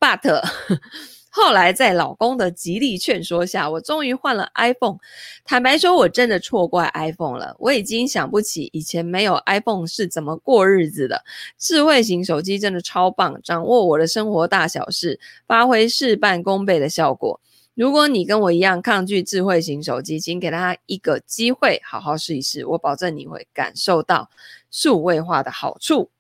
[0.01, 0.43] But
[1.31, 4.99] 后来在老公的极力劝说下，我终于换了 iPhone。
[5.45, 7.55] 坦白说，我真的错怪 iPhone 了。
[7.61, 11.25] 我已经想不起以前没有 iPhone 是怎么过日子的。
[11.57, 17.41] 智慧型手机真的超棒，掌握我的生活大小事，发挥事半功倍的效果。
[17.75, 22.67] 如果你跟我一样抗拒智慧型手机，请给他一个机会，好好试一试。
[22.67, 24.29] 我保证你会感受到
[24.71, 26.11] 数位化的好处。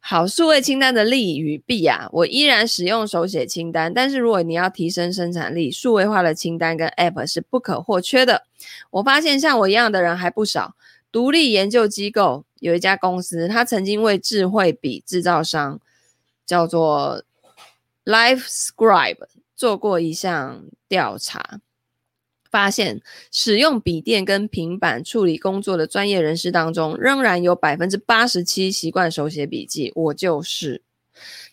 [0.00, 8.44] 好，数位清单的利与弊啊，我依然使用手写清单，但是如果你要提升生产力，数位化的清单跟 App 是不可或缺的。
[8.90, 10.74] 我发现像我一样的人还不少。
[11.10, 15.80] 独立研究机构有一家公司，他曾经为智慧笔制造商
[16.46, 17.22] 叫做
[18.04, 21.60] LifeScribe 做过一项调查。
[22.50, 29.92] 发现使用笔电跟平板处理工作的专业人士当中，仍然有百分之八十七习惯手写笔记。
[29.94, 30.82] 我就是。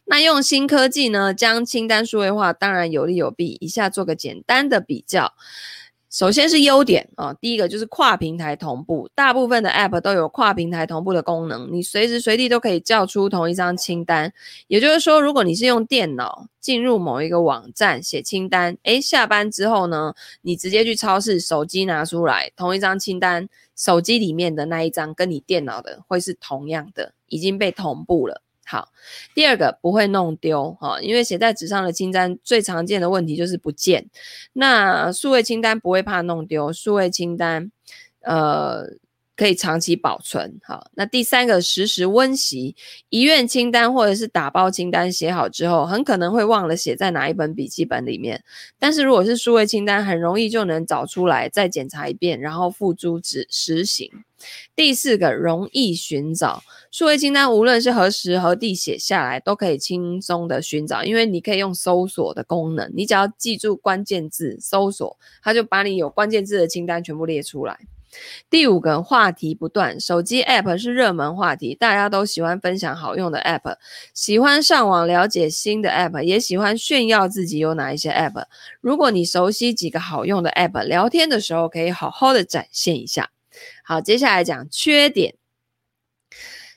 [0.06, 3.58] 那用新科技呢，将清单数位化，当然有利有弊。
[3.60, 5.34] 以下做个简单的比较。
[6.16, 14.32] 首先是优点啊，第一个就是跨平台同步，大部分的 App 都有跨平台同步的功能，你随时随地都可以叫出同一张清单。
[14.68, 28.42] 也就是说，如果你是用电脑进入某一个网站写清单，诶，下班之后呢，你直接去超市，手机拿出来，同一张清单，手机里面的那一张跟你电脑的会是同样的，已经被同步了。
[28.66, 28.90] 好，
[29.36, 34.10] 第二个不会弄丢哈，因为写在纸上的清单最常见的问题就是不见。
[34.54, 37.72] 那数位清单不会怕弄丢，数位清单
[38.22, 38.88] 呃
[39.36, 40.60] 可以长期保存。
[40.64, 42.76] 好，那第三个实时温习，
[43.10, 48.44] 遗愿清单或者是打包清单写好之后，很可能会忘了写在哪一本笔记本里面。
[48.80, 54.10] 但是如果是数位清单，很容易就能找出来，再检查一遍，然后付诸执实行。
[54.76, 67.80] 第四个容易寻找，数位清单无论是何时何地写下来，都可以轻松的寻找，因为你可以用搜索的功能，你只要记住关键字搜索，它就把你有关键字的清单全部列出来。
[68.50, 73.78] 第五个话题不断，手机 App 是热门话题，大家都喜欢分享好用的 App，
[74.14, 78.46] 喜欢上网了解新的 App，也喜欢炫耀自己有哪一些 App。
[78.82, 83.32] 如果你熟悉几个好用的 App，聊天的时候可以好好的展现一下。
[83.84, 85.36] 好，接下来讲缺点。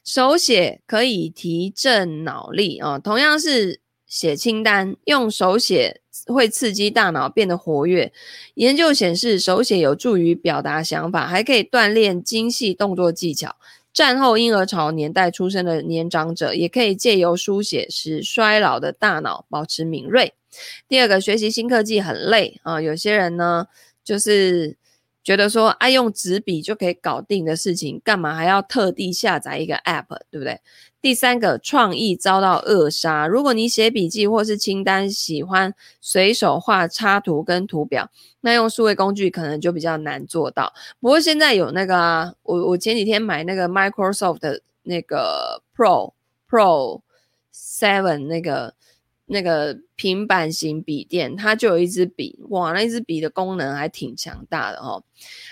[0.05, 8.13] 手写可以提振脑力啊、同样是写清单，用手写会刺激大脑变得活跃。
[8.55, 13.57] 研究显示，手写有助于表达想法，还可以锻炼精细动作技巧。
[13.93, 20.33] 战后婴儿潮年代出生的年长者，也可以借由书写使衰老的大脑保持敏锐。
[20.89, 23.67] 第二个，学习新科技很累啊，有些人呢
[24.03, 24.77] 就是。
[25.29, 30.59] 觉得说，爱、用纸笔就可以搞定的事情，干嘛还要特地下载一个 App，对不对？
[31.03, 33.27] 第三个，创意遭到扼杀。
[33.27, 38.11] 如果你写笔记或是清单，喜欢随手画插图跟图表，
[38.41, 40.73] 那用数位工具可能就比较难做到。
[40.99, 46.15] 不过现在有那个啊，我我前几天买那个 Microsoft 的那个 Pro
[46.49, 47.03] Pro
[47.55, 48.73] Seven 那个。
[49.29, 55.03] 那个平板型笔电，它就有一支笔，哇，那一支笔的功能还挺强大的哦。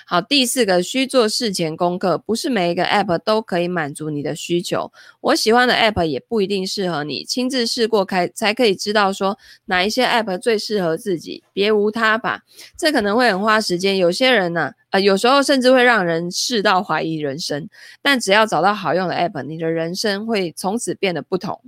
[0.06, 4.90] 好，第四个需做事前功课，不是每一个 App 都可以满足你的需求。
[5.20, 12.44] 我喜欢的 App 也不一定适合你，亲自试过开才可以知道说哪一些 App 最适合自己，别无他法。
[12.78, 17.68] 这可能会很花时间，有些人呢、呃，有时候甚至会让人试到怀疑人生。
[18.00, 21.60] 但只要找到好用的 App，你的人生会从此变得不同。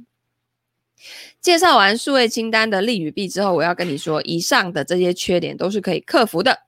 [1.41, 6.59] 介绍完数位清单的利与弊之后，我要跟你说，以上的这些缺点都是可以克服的。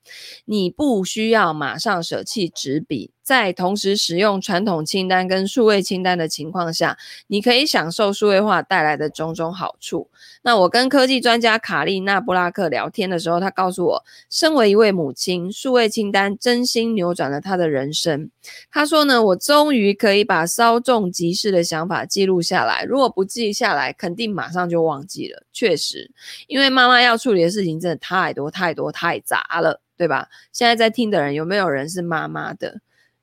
[0.45, 3.11] 你不需要马上舍弃纸笔。
[3.31, 10.11] 在同时使用传统清单跟数位清单的情况下，你可以享受数位化带来的种种好处。
[10.43, 18.29] 那我跟科技专家卡丽娜布拉克聊天的时候，她告诉我，身为一位母亲，数位清单真心扭转了她的人生。
[18.69, 25.45] 她说呢，我终于可以把稍纵即逝的想法记录下来，如果不记下来，肯定马上就忘记了。
[25.53, 26.11] 确实，
[26.49, 30.27] 因为妈妈要处理的事情真的太多太多太杂了，对吧？
[30.53, 32.81] 现在在听的人有没有人是妈妈的？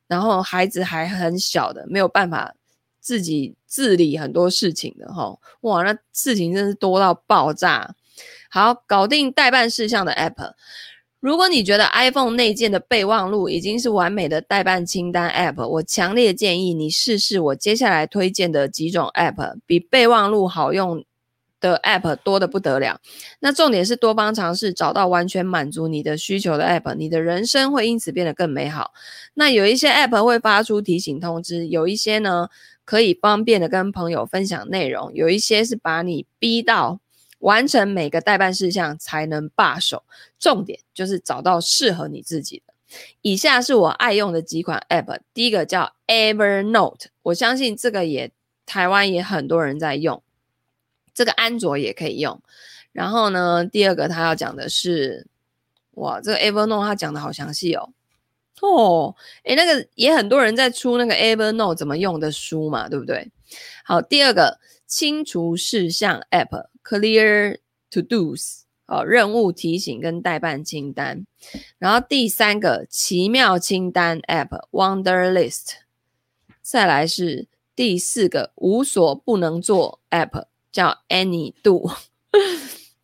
[0.08, 2.56] 然后孩子还很小的，没有办法
[3.00, 7.96] 自己自理很多事情的哈，哇，那事情真是多到爆炸。
[8.50, 10.54] 好，搞定待办事项的 App。
[11.20, 21.04] 如果你觉得 iPhone 内建的备忘录已经是完美的待办清单 App，我强烈建议你试试我接下来推荐的几种 App，比备忘录好用
[21.60, 23.00] 的 App 多得不得了，
[23.40, 28.94] 那重点是多方尝试，找到完全满足你的需求的 App，你的人生会因此变得更美好。
[29.34, 32.50] 那有一些 App 会发出提醒通知，有一些呢
[32.86, 37.00] 可以方便的跟朋友分享内容，有一些是把你逼到
[37.40, 40.04] 完成每个待办事项才能罢手。
[40.40, 42.74] 重点就是找到适合你自己的。
[43.22, 48.32] 以下是我爱用的几款 App，第一个叫 Evernote，我相信这个也
[48.66, 50.22] 台湾也很多人在用。
[51.18, 52.40] 这个安卓也可以用，
[52.92, 55.26] 然后呢，第二个他要讲的是，
[55.96, 57.90] 哇，这个 Evernote 他讲的好详细哦，
[58.62, 63.32] 哦，诶，那个也很多人在出那个 Evernote 怎么用的书嘛，对不对？
[63.84, 67.58] 好，第二个清除事项 App Clear
[67.90, 71.26] To Dos，哦，任务提醒跟待办清单，
[71.80, 75.78] 然后第三个奇妙清单 App Wonderlist，
[76.62, 80.46] 再来是第四个无所不能做 App。
[80.72, 81.98] 叫 AnyDo，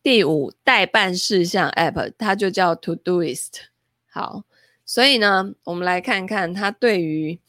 [0.02, 3.62] 第五代办事项 App，它就叫 Todoist。
[4.10, 4.44] 好，
[4.84, 7.40] 所以呢，我们来看看它对于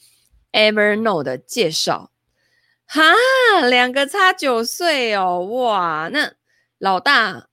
[0.51, 2.11] Evernote 的介绍。
[2.87, 3.01] 哈，
[3.69, 6.33] 两个差九岁哦，哇，那
[6.77, 7.47] 老大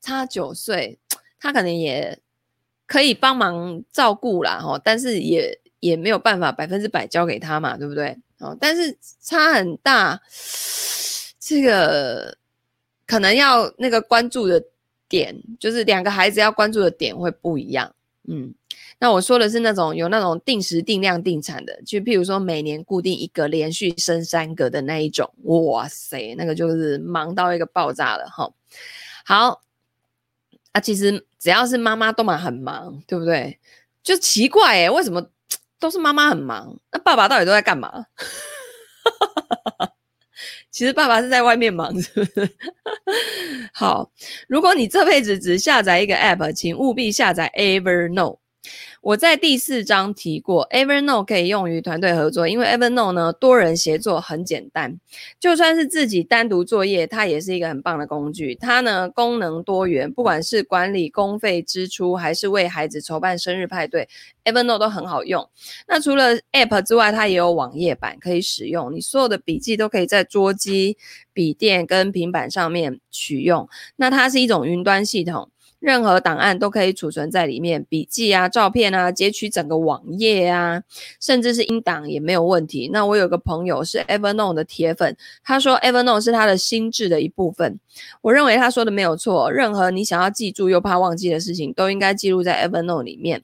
[0.00, 0.98] 差九岁，
[1.40, 2.20] 他可能也
[2.86, 8.18] 可以帮忙照顾啦，哦，但是也也没有办法百分之百交给他嘛，对不对？
[8.38, 10.20] 哦，但是差很大。
[11.48, 12.36] 这个
[13.06, 14.62] 可能要那个关注的
[15.08, 17.94] 点，就是两个孩子要关注的点会不一样。
[18.28, 18.52] 嗯，
[18.98, 25.32] 那我说的是那种有那种定时定量定产的，就譬如说每年固定一个，连续生三个的那一种。
[25.44, 28.52] 哇塞，那个就是忙到一个爆炸了哈。
[29.24, 29.62] 好，
[30.72, 33.58] 啊，其实只要是妈妈都蛮很忙，对不对？
[34.02, 35.30] 就奇怪诶，为什么
[35.80, 36.78] 都是妈妈很忙？
[36.92, 38.04] 那爸爸到底都在干嘛？
[40.70, 42.50] 其实爸爸是在外面忙， 是不是？
[43.72, 44.10] 好，
[44.48, 48.38] 如果你这辈子只下载一个 App，请务必下载 Evernote。
[49.00, 54.98] 我在第四章提过，Evernote 可以用于团队合作，因为 Evernote 呢，多人协作很简单，
[55.38, 58.54] 就算是自己单独作业，它也是一个很棒的工具。
[58.56, 64.08] 它呢，功能多元，不管是管理公费支出，还是为孩子筹办生日派对
[64.44, 65.48] ，Evernote 都很好用。
[65.86, 70.98] 那除了 App 之外，它也有网页版可以使用，你所有的笔记都可以在桌机、
[71.32, 73.68] 笔电跟平板上面取用。
[73.96, 75.50] 那它是一种云端系统。
[75.80, 80.82] 任何档案都可以储存在里面，笔记啊、照片啊、截取整个网页啊，
[81.20, 82.90] 甚至是音档也没有问题。
[82.92, 87.78] 那我有个朋友是 Evernote 的铁粉，他说 Evernote 是他的心智的一部分。
[88.22, 93.42] 我认为他说的没有错，任何你想要记住又怕忘记的事情，都应该记录在 Evernote 里面。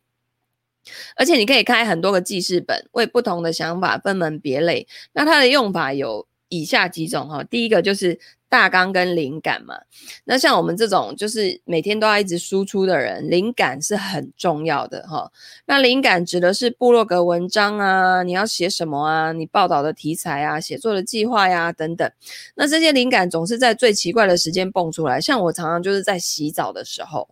[1.16, 4.88] 而且你可以开很多个记事本，为不同的想法分门别类。
[5.12, 8.18] 那它的用法有以下几种哈，第一个就是。
[8.54, 9.76] 大纲跟灵感嘛，
[10.22, 15.32] 那像我们这种就是每天都要一直输出的人，灵感是很重要的哈。
[15.66, 19.32] 那灵感指的是部落格文章啊，你要写什么啊？
[19.32, 22.08] 你报道的题材啊，写作的计划呀等等。
[22.54, 27.28] 那这些灵感总是在最奇怪的时间蹦出来，像我常常就是在洗澡的时候，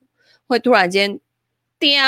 [0.49, 1.21] 会突然间，
[1.79, 2.01] 叮，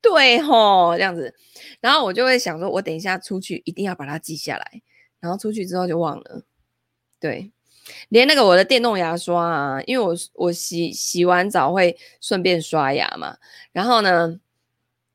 [0.00, 1.32] 对吼，这样子，
[1.80, 4.82] 然后我就会想说，我等一下出去一定要把它记下来，
[5.20, 6.42] 然后出去之后就忘了。
[7.22, 7.52] 对，
[8.08, 13.36] 连那个我的电动牙刷啊，因为我我洗洗完澡会顺便刷牙嘛，
[13.70, 14.40] 然后呢，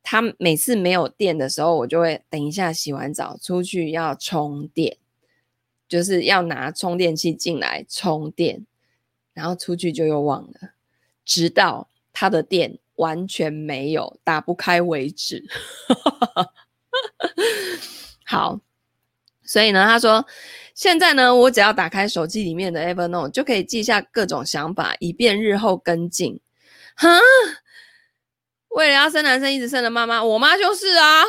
[0.02, 4.96] 它每次没有电的时候，我就会等一下洗完澡出去要充电，
[5.86, 8.64] 就是要拿充电器进来充电，
[9.34, 10.70] 然后出去就又忘了，
[11.26, 15.46] 直到它的电完全没有打不开为止。
[18.24, 18.60] 好，
[19.44, 20.24] 所以呢，他说。
[20.78, 26.38] 现在呢，我只要打开手机里面的 Evernote，就可以记下各种想法，以便日后跟进。
[26.94, 27.08] 哈，
[28.68, 31.24] 为了要生男生一直生的妈妈，我妈就是啊，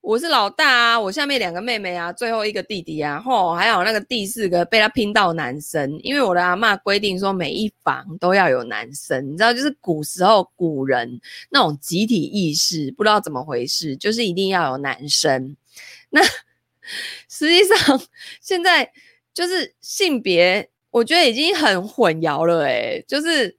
[0.00, 11.20] 我是老大啊，我下面两个妹妹啊，最后一个弟弟啊，吼，还有那个第四个被他拼到男生，因为我的阿嬷规定说每一房都要有男生，你知道，就是古时候古人
[11.50, 15.54] 那种集体意识，不知道怎么回事，就是一定要有男生。
[16.08, 16.22] 那。
[17.28, 18.00] 实际上，
[18.40, 18.90] 现在
[19.34, 22.64] 就是性别，我觉得已经很混淆了。
[22.64, 23.56] 哎，就是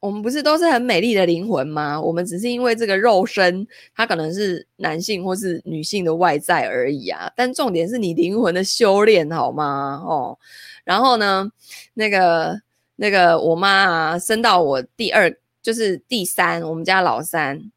[0.00, 2.00] 我们不是都是很美丽的灵魂吗？
[2.00, 7.30] 我们只是因为这个肉身，它可能是男性或是女性的外在而已啊。
[7.36, 10.02] 但重点是你灵魂的修炼，好吗？
[10.04, 10.36] 哦，
[10.84, 11.48] 然后呢，
[11.94, 12.60] 那个
[12.96, 17.70] 那个我妈啊，生到我第二，就是第三，我们家老三。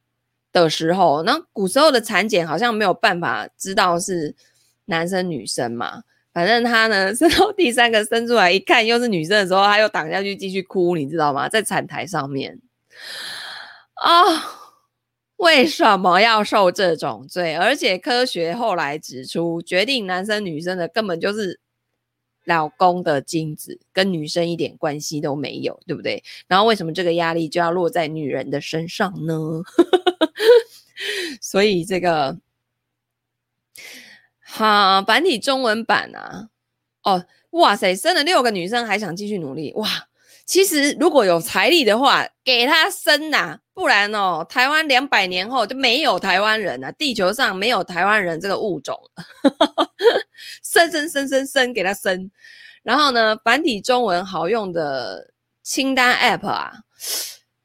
[0.63, 4.33] 的时候，那古时候的产检好像没有办法知道是
[4.85, 6.03] 男生女生嘛。
[6.33, 11.47] 反正他呢，生到第三个生出来一看又是女生的时候，他又躺下去继续哭，你知道吗？
[11.49, 12.59] 在产台上面
[13.95, 14.41] 啊、哦，
[15.37, 17.55] 为什么要受这种罪？
[17.55, 21.59] 而且科学后来指出，决定男生女生的根本就是
[22.45, 26.23] 老公的精子，跟女生一点关系都没有，对不对？
[26.47, 29.61] 然后为什么这个压力就要落在女人的身上呢？
[31.41, 32.39] 所以这个
[34.39, 36.49] 哈繁体中文版啊，
[37.03, 40.07] 哦哇塞，生了六个女生还想继续努力哇！
[40.45, 49.23] 其实如果有财力的话，给他生呐、不然哦，台湾两百年后就没有台湾人了，地球上没有台湾人这个物种了，
[50.63, 52.29] 生生生生生给他生。
[52.83, 55.31] 然后呢，繁体中文好用的
[55.63, 56.73] 清单 App 啊。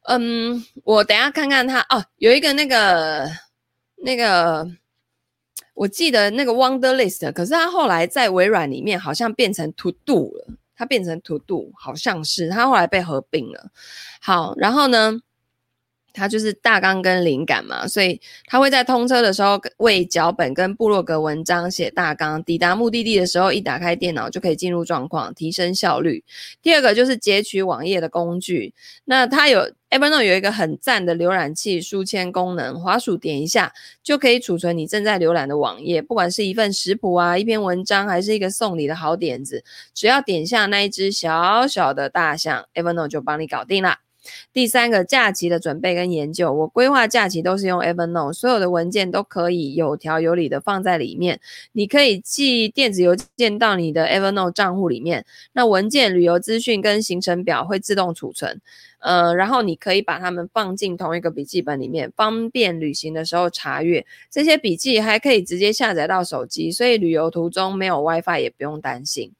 [0.04, 3.30] 嗯，我等下看看他哦，有一个那个
[4.02, 4.66] 那个，
[5.74, 13.68] 我记得那个 Wonderlist，可是他后来在微软里面好像变成 To Do 了，它变成 To Do，好像是它后来被合并了。
[14.22, 15.20] 好，然后呢？
[16.12, 26.22] 它就是大纲跟灵感嘛，所以他会在通车的时候为脚本跟部落格文章写大纲，抵达目的地的时候一打开电脑就可以进入状况，提升效率。
[26.62, 43.96] 第二个就是截取网页的工具，那它有 Evernote 有一个很赞的浏览器书签功能，滑鼠点一下就可以储存你正在浏览的网页，不管是一份食谱啊、一篇文章，还是一个送礼的好点子，只要点下那一只小小的大象，Evernote 就帮你搞定了。
[44.52, 51.40] 第三个假期的准备跟研究，我规划假期都是用 Evernote，所有的文件都可以有条有理的放在里面。
[51.72, 58.60] 你可以寄电子邮件到你的 Evernote 账户里面，那文件、旅游资讯跟行程表会自动储存。
[58.98, 64.04] 呃，然后你可以把它们放进同一个笔记本里面，方便旅行的时候查阅。
[64.30, 69.32] 这些笔记还可以直接下载到手机，所以旅游途中没有 WiFi 也不用担心。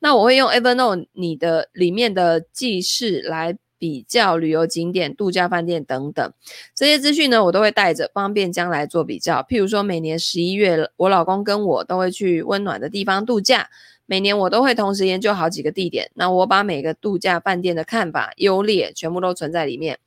[0.00, 3.56] 那我会用 Evernote 你的里面的记事来。
[3.84, 6.32] 比较旅游景点、度假饭店等等
[6.74, 9.42] 这些资讯呢，我都会带着，方便将来做比较。
[9.42, 13.68] 譬如说，每年十一月，我老公跟我都会去温暖的地方度假，
[14.06, 16.10] 每年我都会同时研究好几个地点。
[16.14, 19.98] 那我把每个度假饭店的看法、优劣全部都存在里面，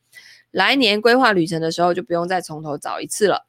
[0.49, 3.45] 来年规划旅程的时候就不用再从头找一次了。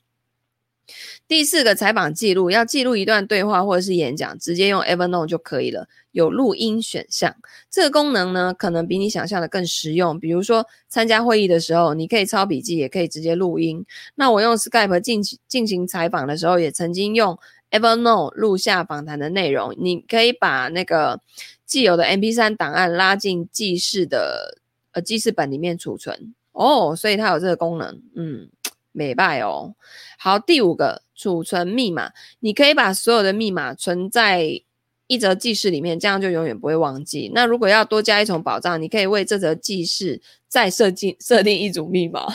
[1.27, 5.89] 第四个采访记录，要记录一段对话或者是演讲，直接用 Evernote 就可以了。
[6.13, 7.37] 有录音选项，
[7.71, 10.19] 这个功能呢，可能比你想象的更实用。
[10.19, 13.85] 比如说参加会议的时候，你可以抄笔记，也可以直接录音。
[14.17, 17.39] 那我用 Skype 进行进行采访的时候，也曾经用
[17.71, 19.75] Evernote 录下访谈的内容。
[19.79, 21.21] 你可以把那个
[21.67, 24.59] 既有的 MP3 档案拉进记事的
[24.93, 26.35] 呃记事本里面储存。
[26.53, 28.49] 哦，所以它有这个功能，嗯。
[28.93, 29.75] 没败哦。
[30.19, 34.63] 好，第五个储存密码，你可以把所有的密码存在
[35.07, 37.31] 一则记事里面，这样就永远不会忘记。
[37.35, 42.27] 那如果要多加一重保障，你可以为这则记事再设计设定一组密码，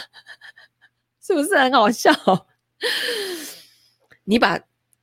[1.21, 2.11] 是不是很好笑？
[4.25, 4.59] 你把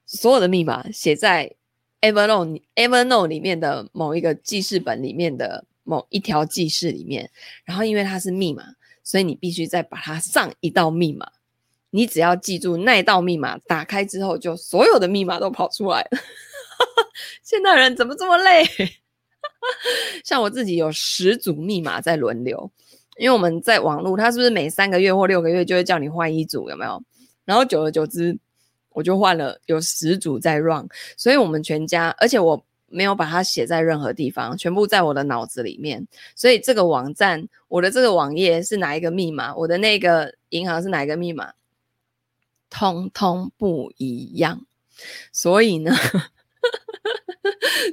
[0.06, 1.54] 所有的密码写在
[2.00, 7.30] Evernote Evernote 里面的某一个记事本里面的某一条记事里面，
[7.64, 8.64] 然后因为它是密码，
[9.04, 11.30] 所以你必须再把它上一道密码。
[11.90, 16.18] 你只要记住那一道密码，打开之后就所有的密码都跑出来了。
[17.42, 18.64] 现代人怎么这么累？
[20.24, 22.70] 像我自己有十组密码在轮流，
[23.18, 26.70] 因为我们在网络，它是不是每三个月或六个月就会叫你换一组？
[26.70, 27.02] 有没有？
[27.44, 28.38] 然后久而久之。
[28.92, 30.84] 我就换了有十组在 run，
[31.16, 36.04] 所以我们全家，而且我没有把它写在任何地方，全部在我的脑子里面。
[36.34, 41.52] 所以这个网站，我的这个网页是哪一个密码，我的那个银行是哪一个密码，
[42.70, 44.64] 通通不一样。
[45.32, 45.94] 所以呢。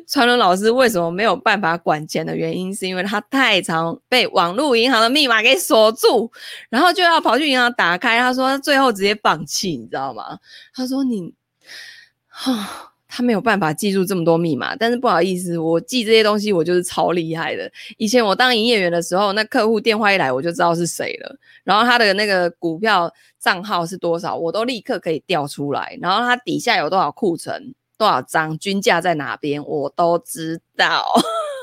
[0.07, 6.29] 川伦老师为什么没有办法管钱的原因，是因为他太常被网络银行的密码给锁住，
[6.69, 8.17] 然后就要跑去银行打开。
[8.19, 10.37] 他说他最后直接放弃，你知道吗？
[10.73, 11.33] 他说你，
[12.27, 14.75] 哈，他没有办法记住这么多密码。
[14.75, 17.71] 但是不好意思，我记这些东西我就是超厉害的。
[17.97, 27.73] 以前我当营业员的时候，那客户电话一来我就知道是谁了，然后他的那个股票账号是多少，我都立刻可以调出来，然后他底下有多少库存。
[27.99, 31.03] 多少张均价在哪边，我都知道。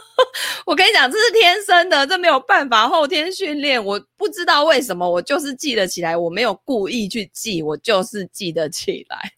[0.67, 3.85] 我跟你讲，这是天生的，这没有办法后天训练。
[3.85, 6.17] 我不知道为什么，我就是记得起来。
[6.17, 9.35] 我没有故意去记，我就是记得起来。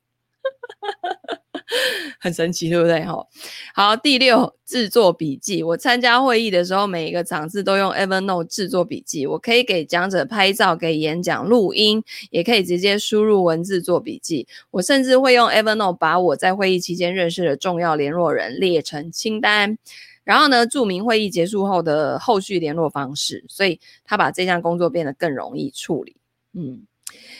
[2.20, 3.04] 很神奇，对不对？
[3.04, 3.26] 哈，
[3.74, 5.62] 好，第六，制作笔记。
[5.62, 9.26] 我参加会议的时候，每一个场次都用 Evernote 制作笔记。
[9.26, 14.46] 我可以给讲者拍照，给演讲录音，也可以直接输入文字做笔记。
[14.70, 19.76] 我甚至会用 Evernote 把我在会议期间认识的重要联络人列成清单，
[20.22, 23.44] 然后呢，注明会议结束后的后续联络方式。
[23.48, 26.16] 所以，他把这项工作变得更容易处理。
[26.54, 26.86] 嗯。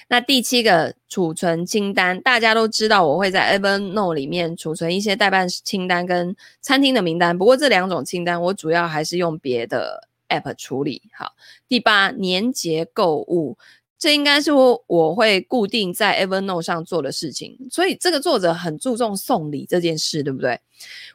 [0.08, 7.36] 那第七个储存清单，大家都知道我会在 Evernote 里面储存一些代办清单跟餐厅的名单。
[7.36, 11.02] 不过这两种清单我主要还是用别的 App 处理。
[11.12, 11.32] 好，
[11.68, 13.58] 第八，年节购物。
[13.98, 20.60] 这应该是我我会固定在 Evernote 上做的事情，所以这个作者很注重送礼这件事，对不对？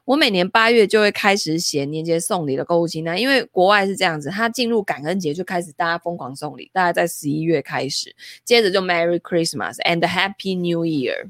[0.05, 11.29] 我每年八月就会开始写年节送礼的购物清单，因为国外是这样子，他进入感恩节就开始大家疯狂送礼，大概在十一月开始，接着就 Merry Christmas and Happy New Year，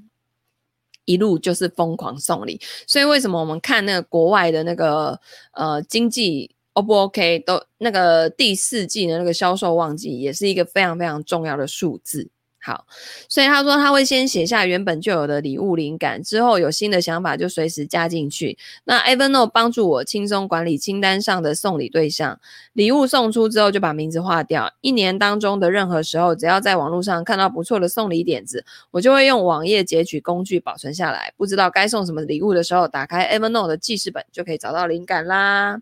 [1.03, 2.61] 一路就是疯狂送礼。
[2.87, 5.19] 所以为什么我们看那个国外的那个
[5.51, 7.39] 呃经济？O 不 OK？
[7.39, 12.29] 都那个第四季的那个销售旺季也是一个非常非常重要的数字。
[12.63, 12.85] 好，
[13.27, 18.55] 所以他说他会先写下原本就有的礼物灵感，之后有新的想法就随时加进去。
[18.83, 22.39] 那 Evernote 帮助我轻松管理清单上的送礼对象，
[22.73, 24.71] 礼物送出之后就把名字划掉。
[24.81, 31.33] 一年当中的任何时候，只要在网络上看到不错的送礼点子，我就会用网页截取工具保存下来。
[31.35, 35.79] 不知道该送什么礼物的时候，打开 Evernote 的记事本就可以找到灵感啦。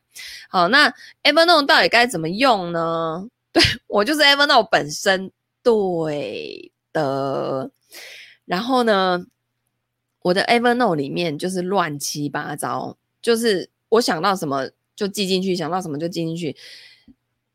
[0.48, 3.28] 好，那 Evernote 到底该怎么用呢？
[3.52, 5.30] 对，我就是 Evernote 本身。
[5.62, 7.72] 对的，
[8.46, 9.26] 然后呢，
[10.22, 16.56] 我的 Evernote 里面就是乱七八糟，就是我想到什么就记进去，想到什么就记进去。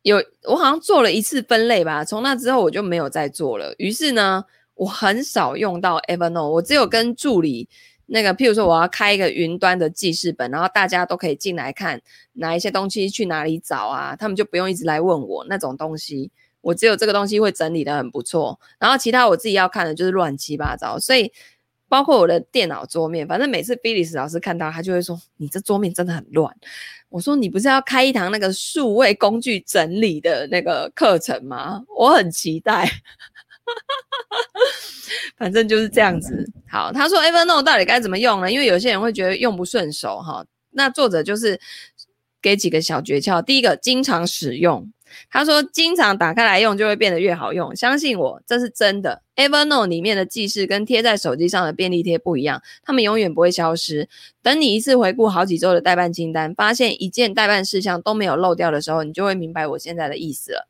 [0.03, 3.75] 有我好像做了一次分类吧，从那之后我就没有再做了。
[3.79, 4.45] 于是呢，
[4.75, 7.69] 我很少用到 Evernote，我只有跟助理
[8.07, 12.03] 那个，譬如说我要开一个云端的记事本，然后大家都可以进来看
[12.35, 16.31] 哪一些东西去哪里找啊，他们就不用一直来问我那种东西。
[16.65, 21.31] 我只有这个东西会整理得很不错，然后其他我自己要看的就是乱七八糟，所以
[21.89, 26.53] 包括我的电脑桌面，反正每次 Phyllis 老师看到他就会说：“你这桌面真的很乱。”
[27.11, 32.91] 我说：“你不是要开一堂那个数位工具整理的那个课程吗？”我很期待，
[35.37, 36.51] 反正就是这样子。
[36.69, 38.51] 好，他说 Evernote 到底该怎么用呢？
[38.51, 40.45] 因为有些人会觉得用不顺手哈。
[40.71, 41.61] 那作者就是
[42.43, 44.91] 给几个小诀窍，第一个，经常使用。
[45.31, 47.75] 他说：“经常打开来用，就会变得越好用。
[47.75, 49.23] 相信我，这是真的。
[49.37, 54.09] Evernote 里面的记事跟贴在手机上的便利贴不一样，它们永远不会消失。
[54.43, 60.69] 等你一次回顾好几周的代办清单，发现一件代办事项都没有漏掉的时候，你就会明白我现在的意思了。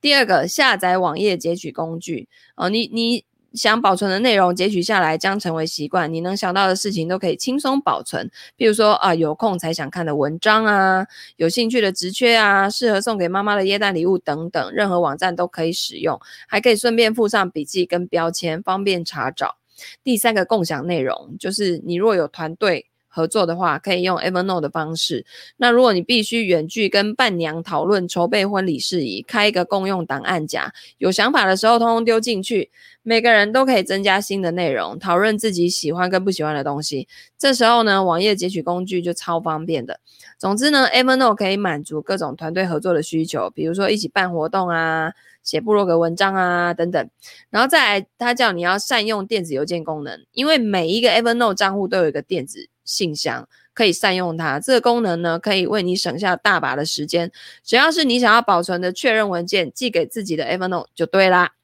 [0.00, 3.24] 第二个，下载网页截取工具哦，你你
[3.58, 6.10] 想保存的内容截取下来，将成为习惯。
[6.10, 11.04] 你能想到的事情都可以轻松保存，比如说啊，有空才想看的文章啊，
[11.36, 19.56] 有兴趣的职缺啊，适合送给妈妈的耶诞礼物等等，任何网站都可以使用，还可以顺便附上笔记跟标签，方便查找。
[20.02, 22.86] 第三个共享内容就是，你若有团队。
[23.18, 25.26] 合作的话，可以用 Evernote 的方式。
[25.56, 32.70] 那如果你必须远距跟伴娘讨论筹备婚礼事宜，开一个共用档案夹，有想法的时候通通丢进去，
[33.02, 37.08] 每个人都可以增加新的内容，讨论自己喜欢跟不喜欢的东西。
[37.36, 39.98] 这时候呢，网页截取工具就超方便的。
[40.38, 45.12] 总之呢，Evernote 可以满足各种团队合作的需求，比如说一起办活动啊，
[45.42, 47.10] 写部落格文章啊等等。
[47.50, 52.68] 然后再来，他叫你要善用电子邮件功能，因为每一个 Evernote 账户都有一个电子。
[52.88, 57.30] 信箱可以善用它，这个功能呢，可以为你省下大把的时间。
[57.62, 61.57] 只要是你想要保存的确认文件，寄给自己的 Evernote 就对啦。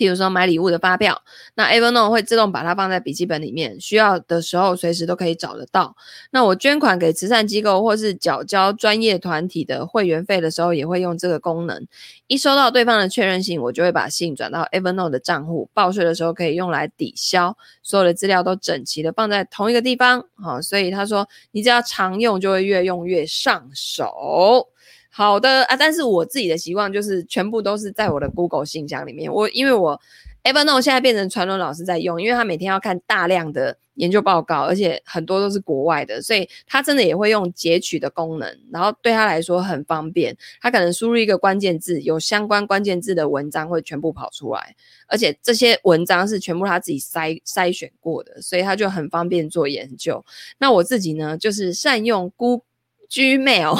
[0.00, 1.20] 比如说买礼物的发票，
[1.56, 5.94] 那 Evernote 会自动把它放在笔记本里面，需要的时候随时都可以找得到。
[6.30, 11.86] 那我捐款给慈善机构或是缴交专业团体的会员费的时候，也会用这个功能。
[12.28, 17.54] 一收到对方的确认信，我就会把信转到 Evernote 的账户，报税的时候可以用来抵消。
[17.82, 24.68] 所有的资料都整齐的放在同一个地方，好，所以他说你只要常用，就会越用越上手。
[25.12, 29.30] 好的啊，但是我自己的习惯就是全部都是在我的 Google 信箱里面。
[29.30, 30.00] 我因为我
[30.44, 40.34] Evernote 现在变成传伦老师在用，因为他每天要看大量的研究报告，而且很多都是国外的，所以他真的也会用截取的功能，然后对他来说很方便。
[40.62, 44.74] 他可能输入一个关键字，有相关关键字的文章会全部跑出来，
[45.08, 50.24] 而且这些文章是全部他自己筛筛选过的，所以他就很方便做研究。
[50.58, 52.64] 那我自己呢，就是善用 Google
[53.10, 53.78] Gmail。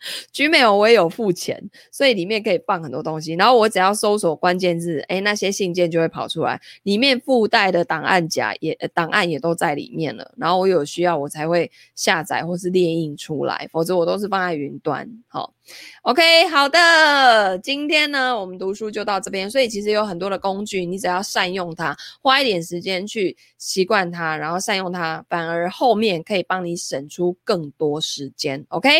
[0.32, 3.34] Gmail 我也有付钱，所以里面可以放很多东西。
[3.34, 10.32] 然后我只要搜索关键字，诶，那些信件就会跑出来，里面附带的档案夹也档案也都在里面了。
[10.36, 15.08] 然后我有需要我才会下载或是列印出来，否则我都是放在云端。
[15.28, 15.54] 好。
[16.02, 19.48] OK，好的，今天呢，我们读书就到这边。
[19.48, 28.64] 所以其实有很多的工具，你只要善用它，花一点时间去习惯它，然后善用它，反而后面可以帮你省出更多时间。
[28.70, 28.90] OK，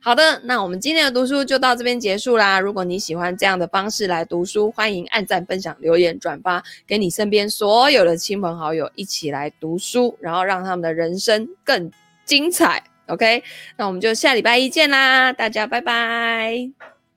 [0.00, 2.58] 好的那我们今天的读书就到这边结束啦。
[2.58, 11.90] 如果你喜欢这样的方式来读书，欢迎按赞、分享、留言、转发给你身边所有的亲朋好友，一起来读书，然后让他们的人生更
[12.24, 12.82] 精彩。
[13.06, 13.42] OK，
[13.76, 16.70] 那我们就下礼拜一见啦，大家拜拜，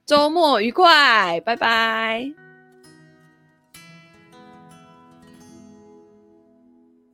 [0.06, 2.41] 周末愉快，拜拜。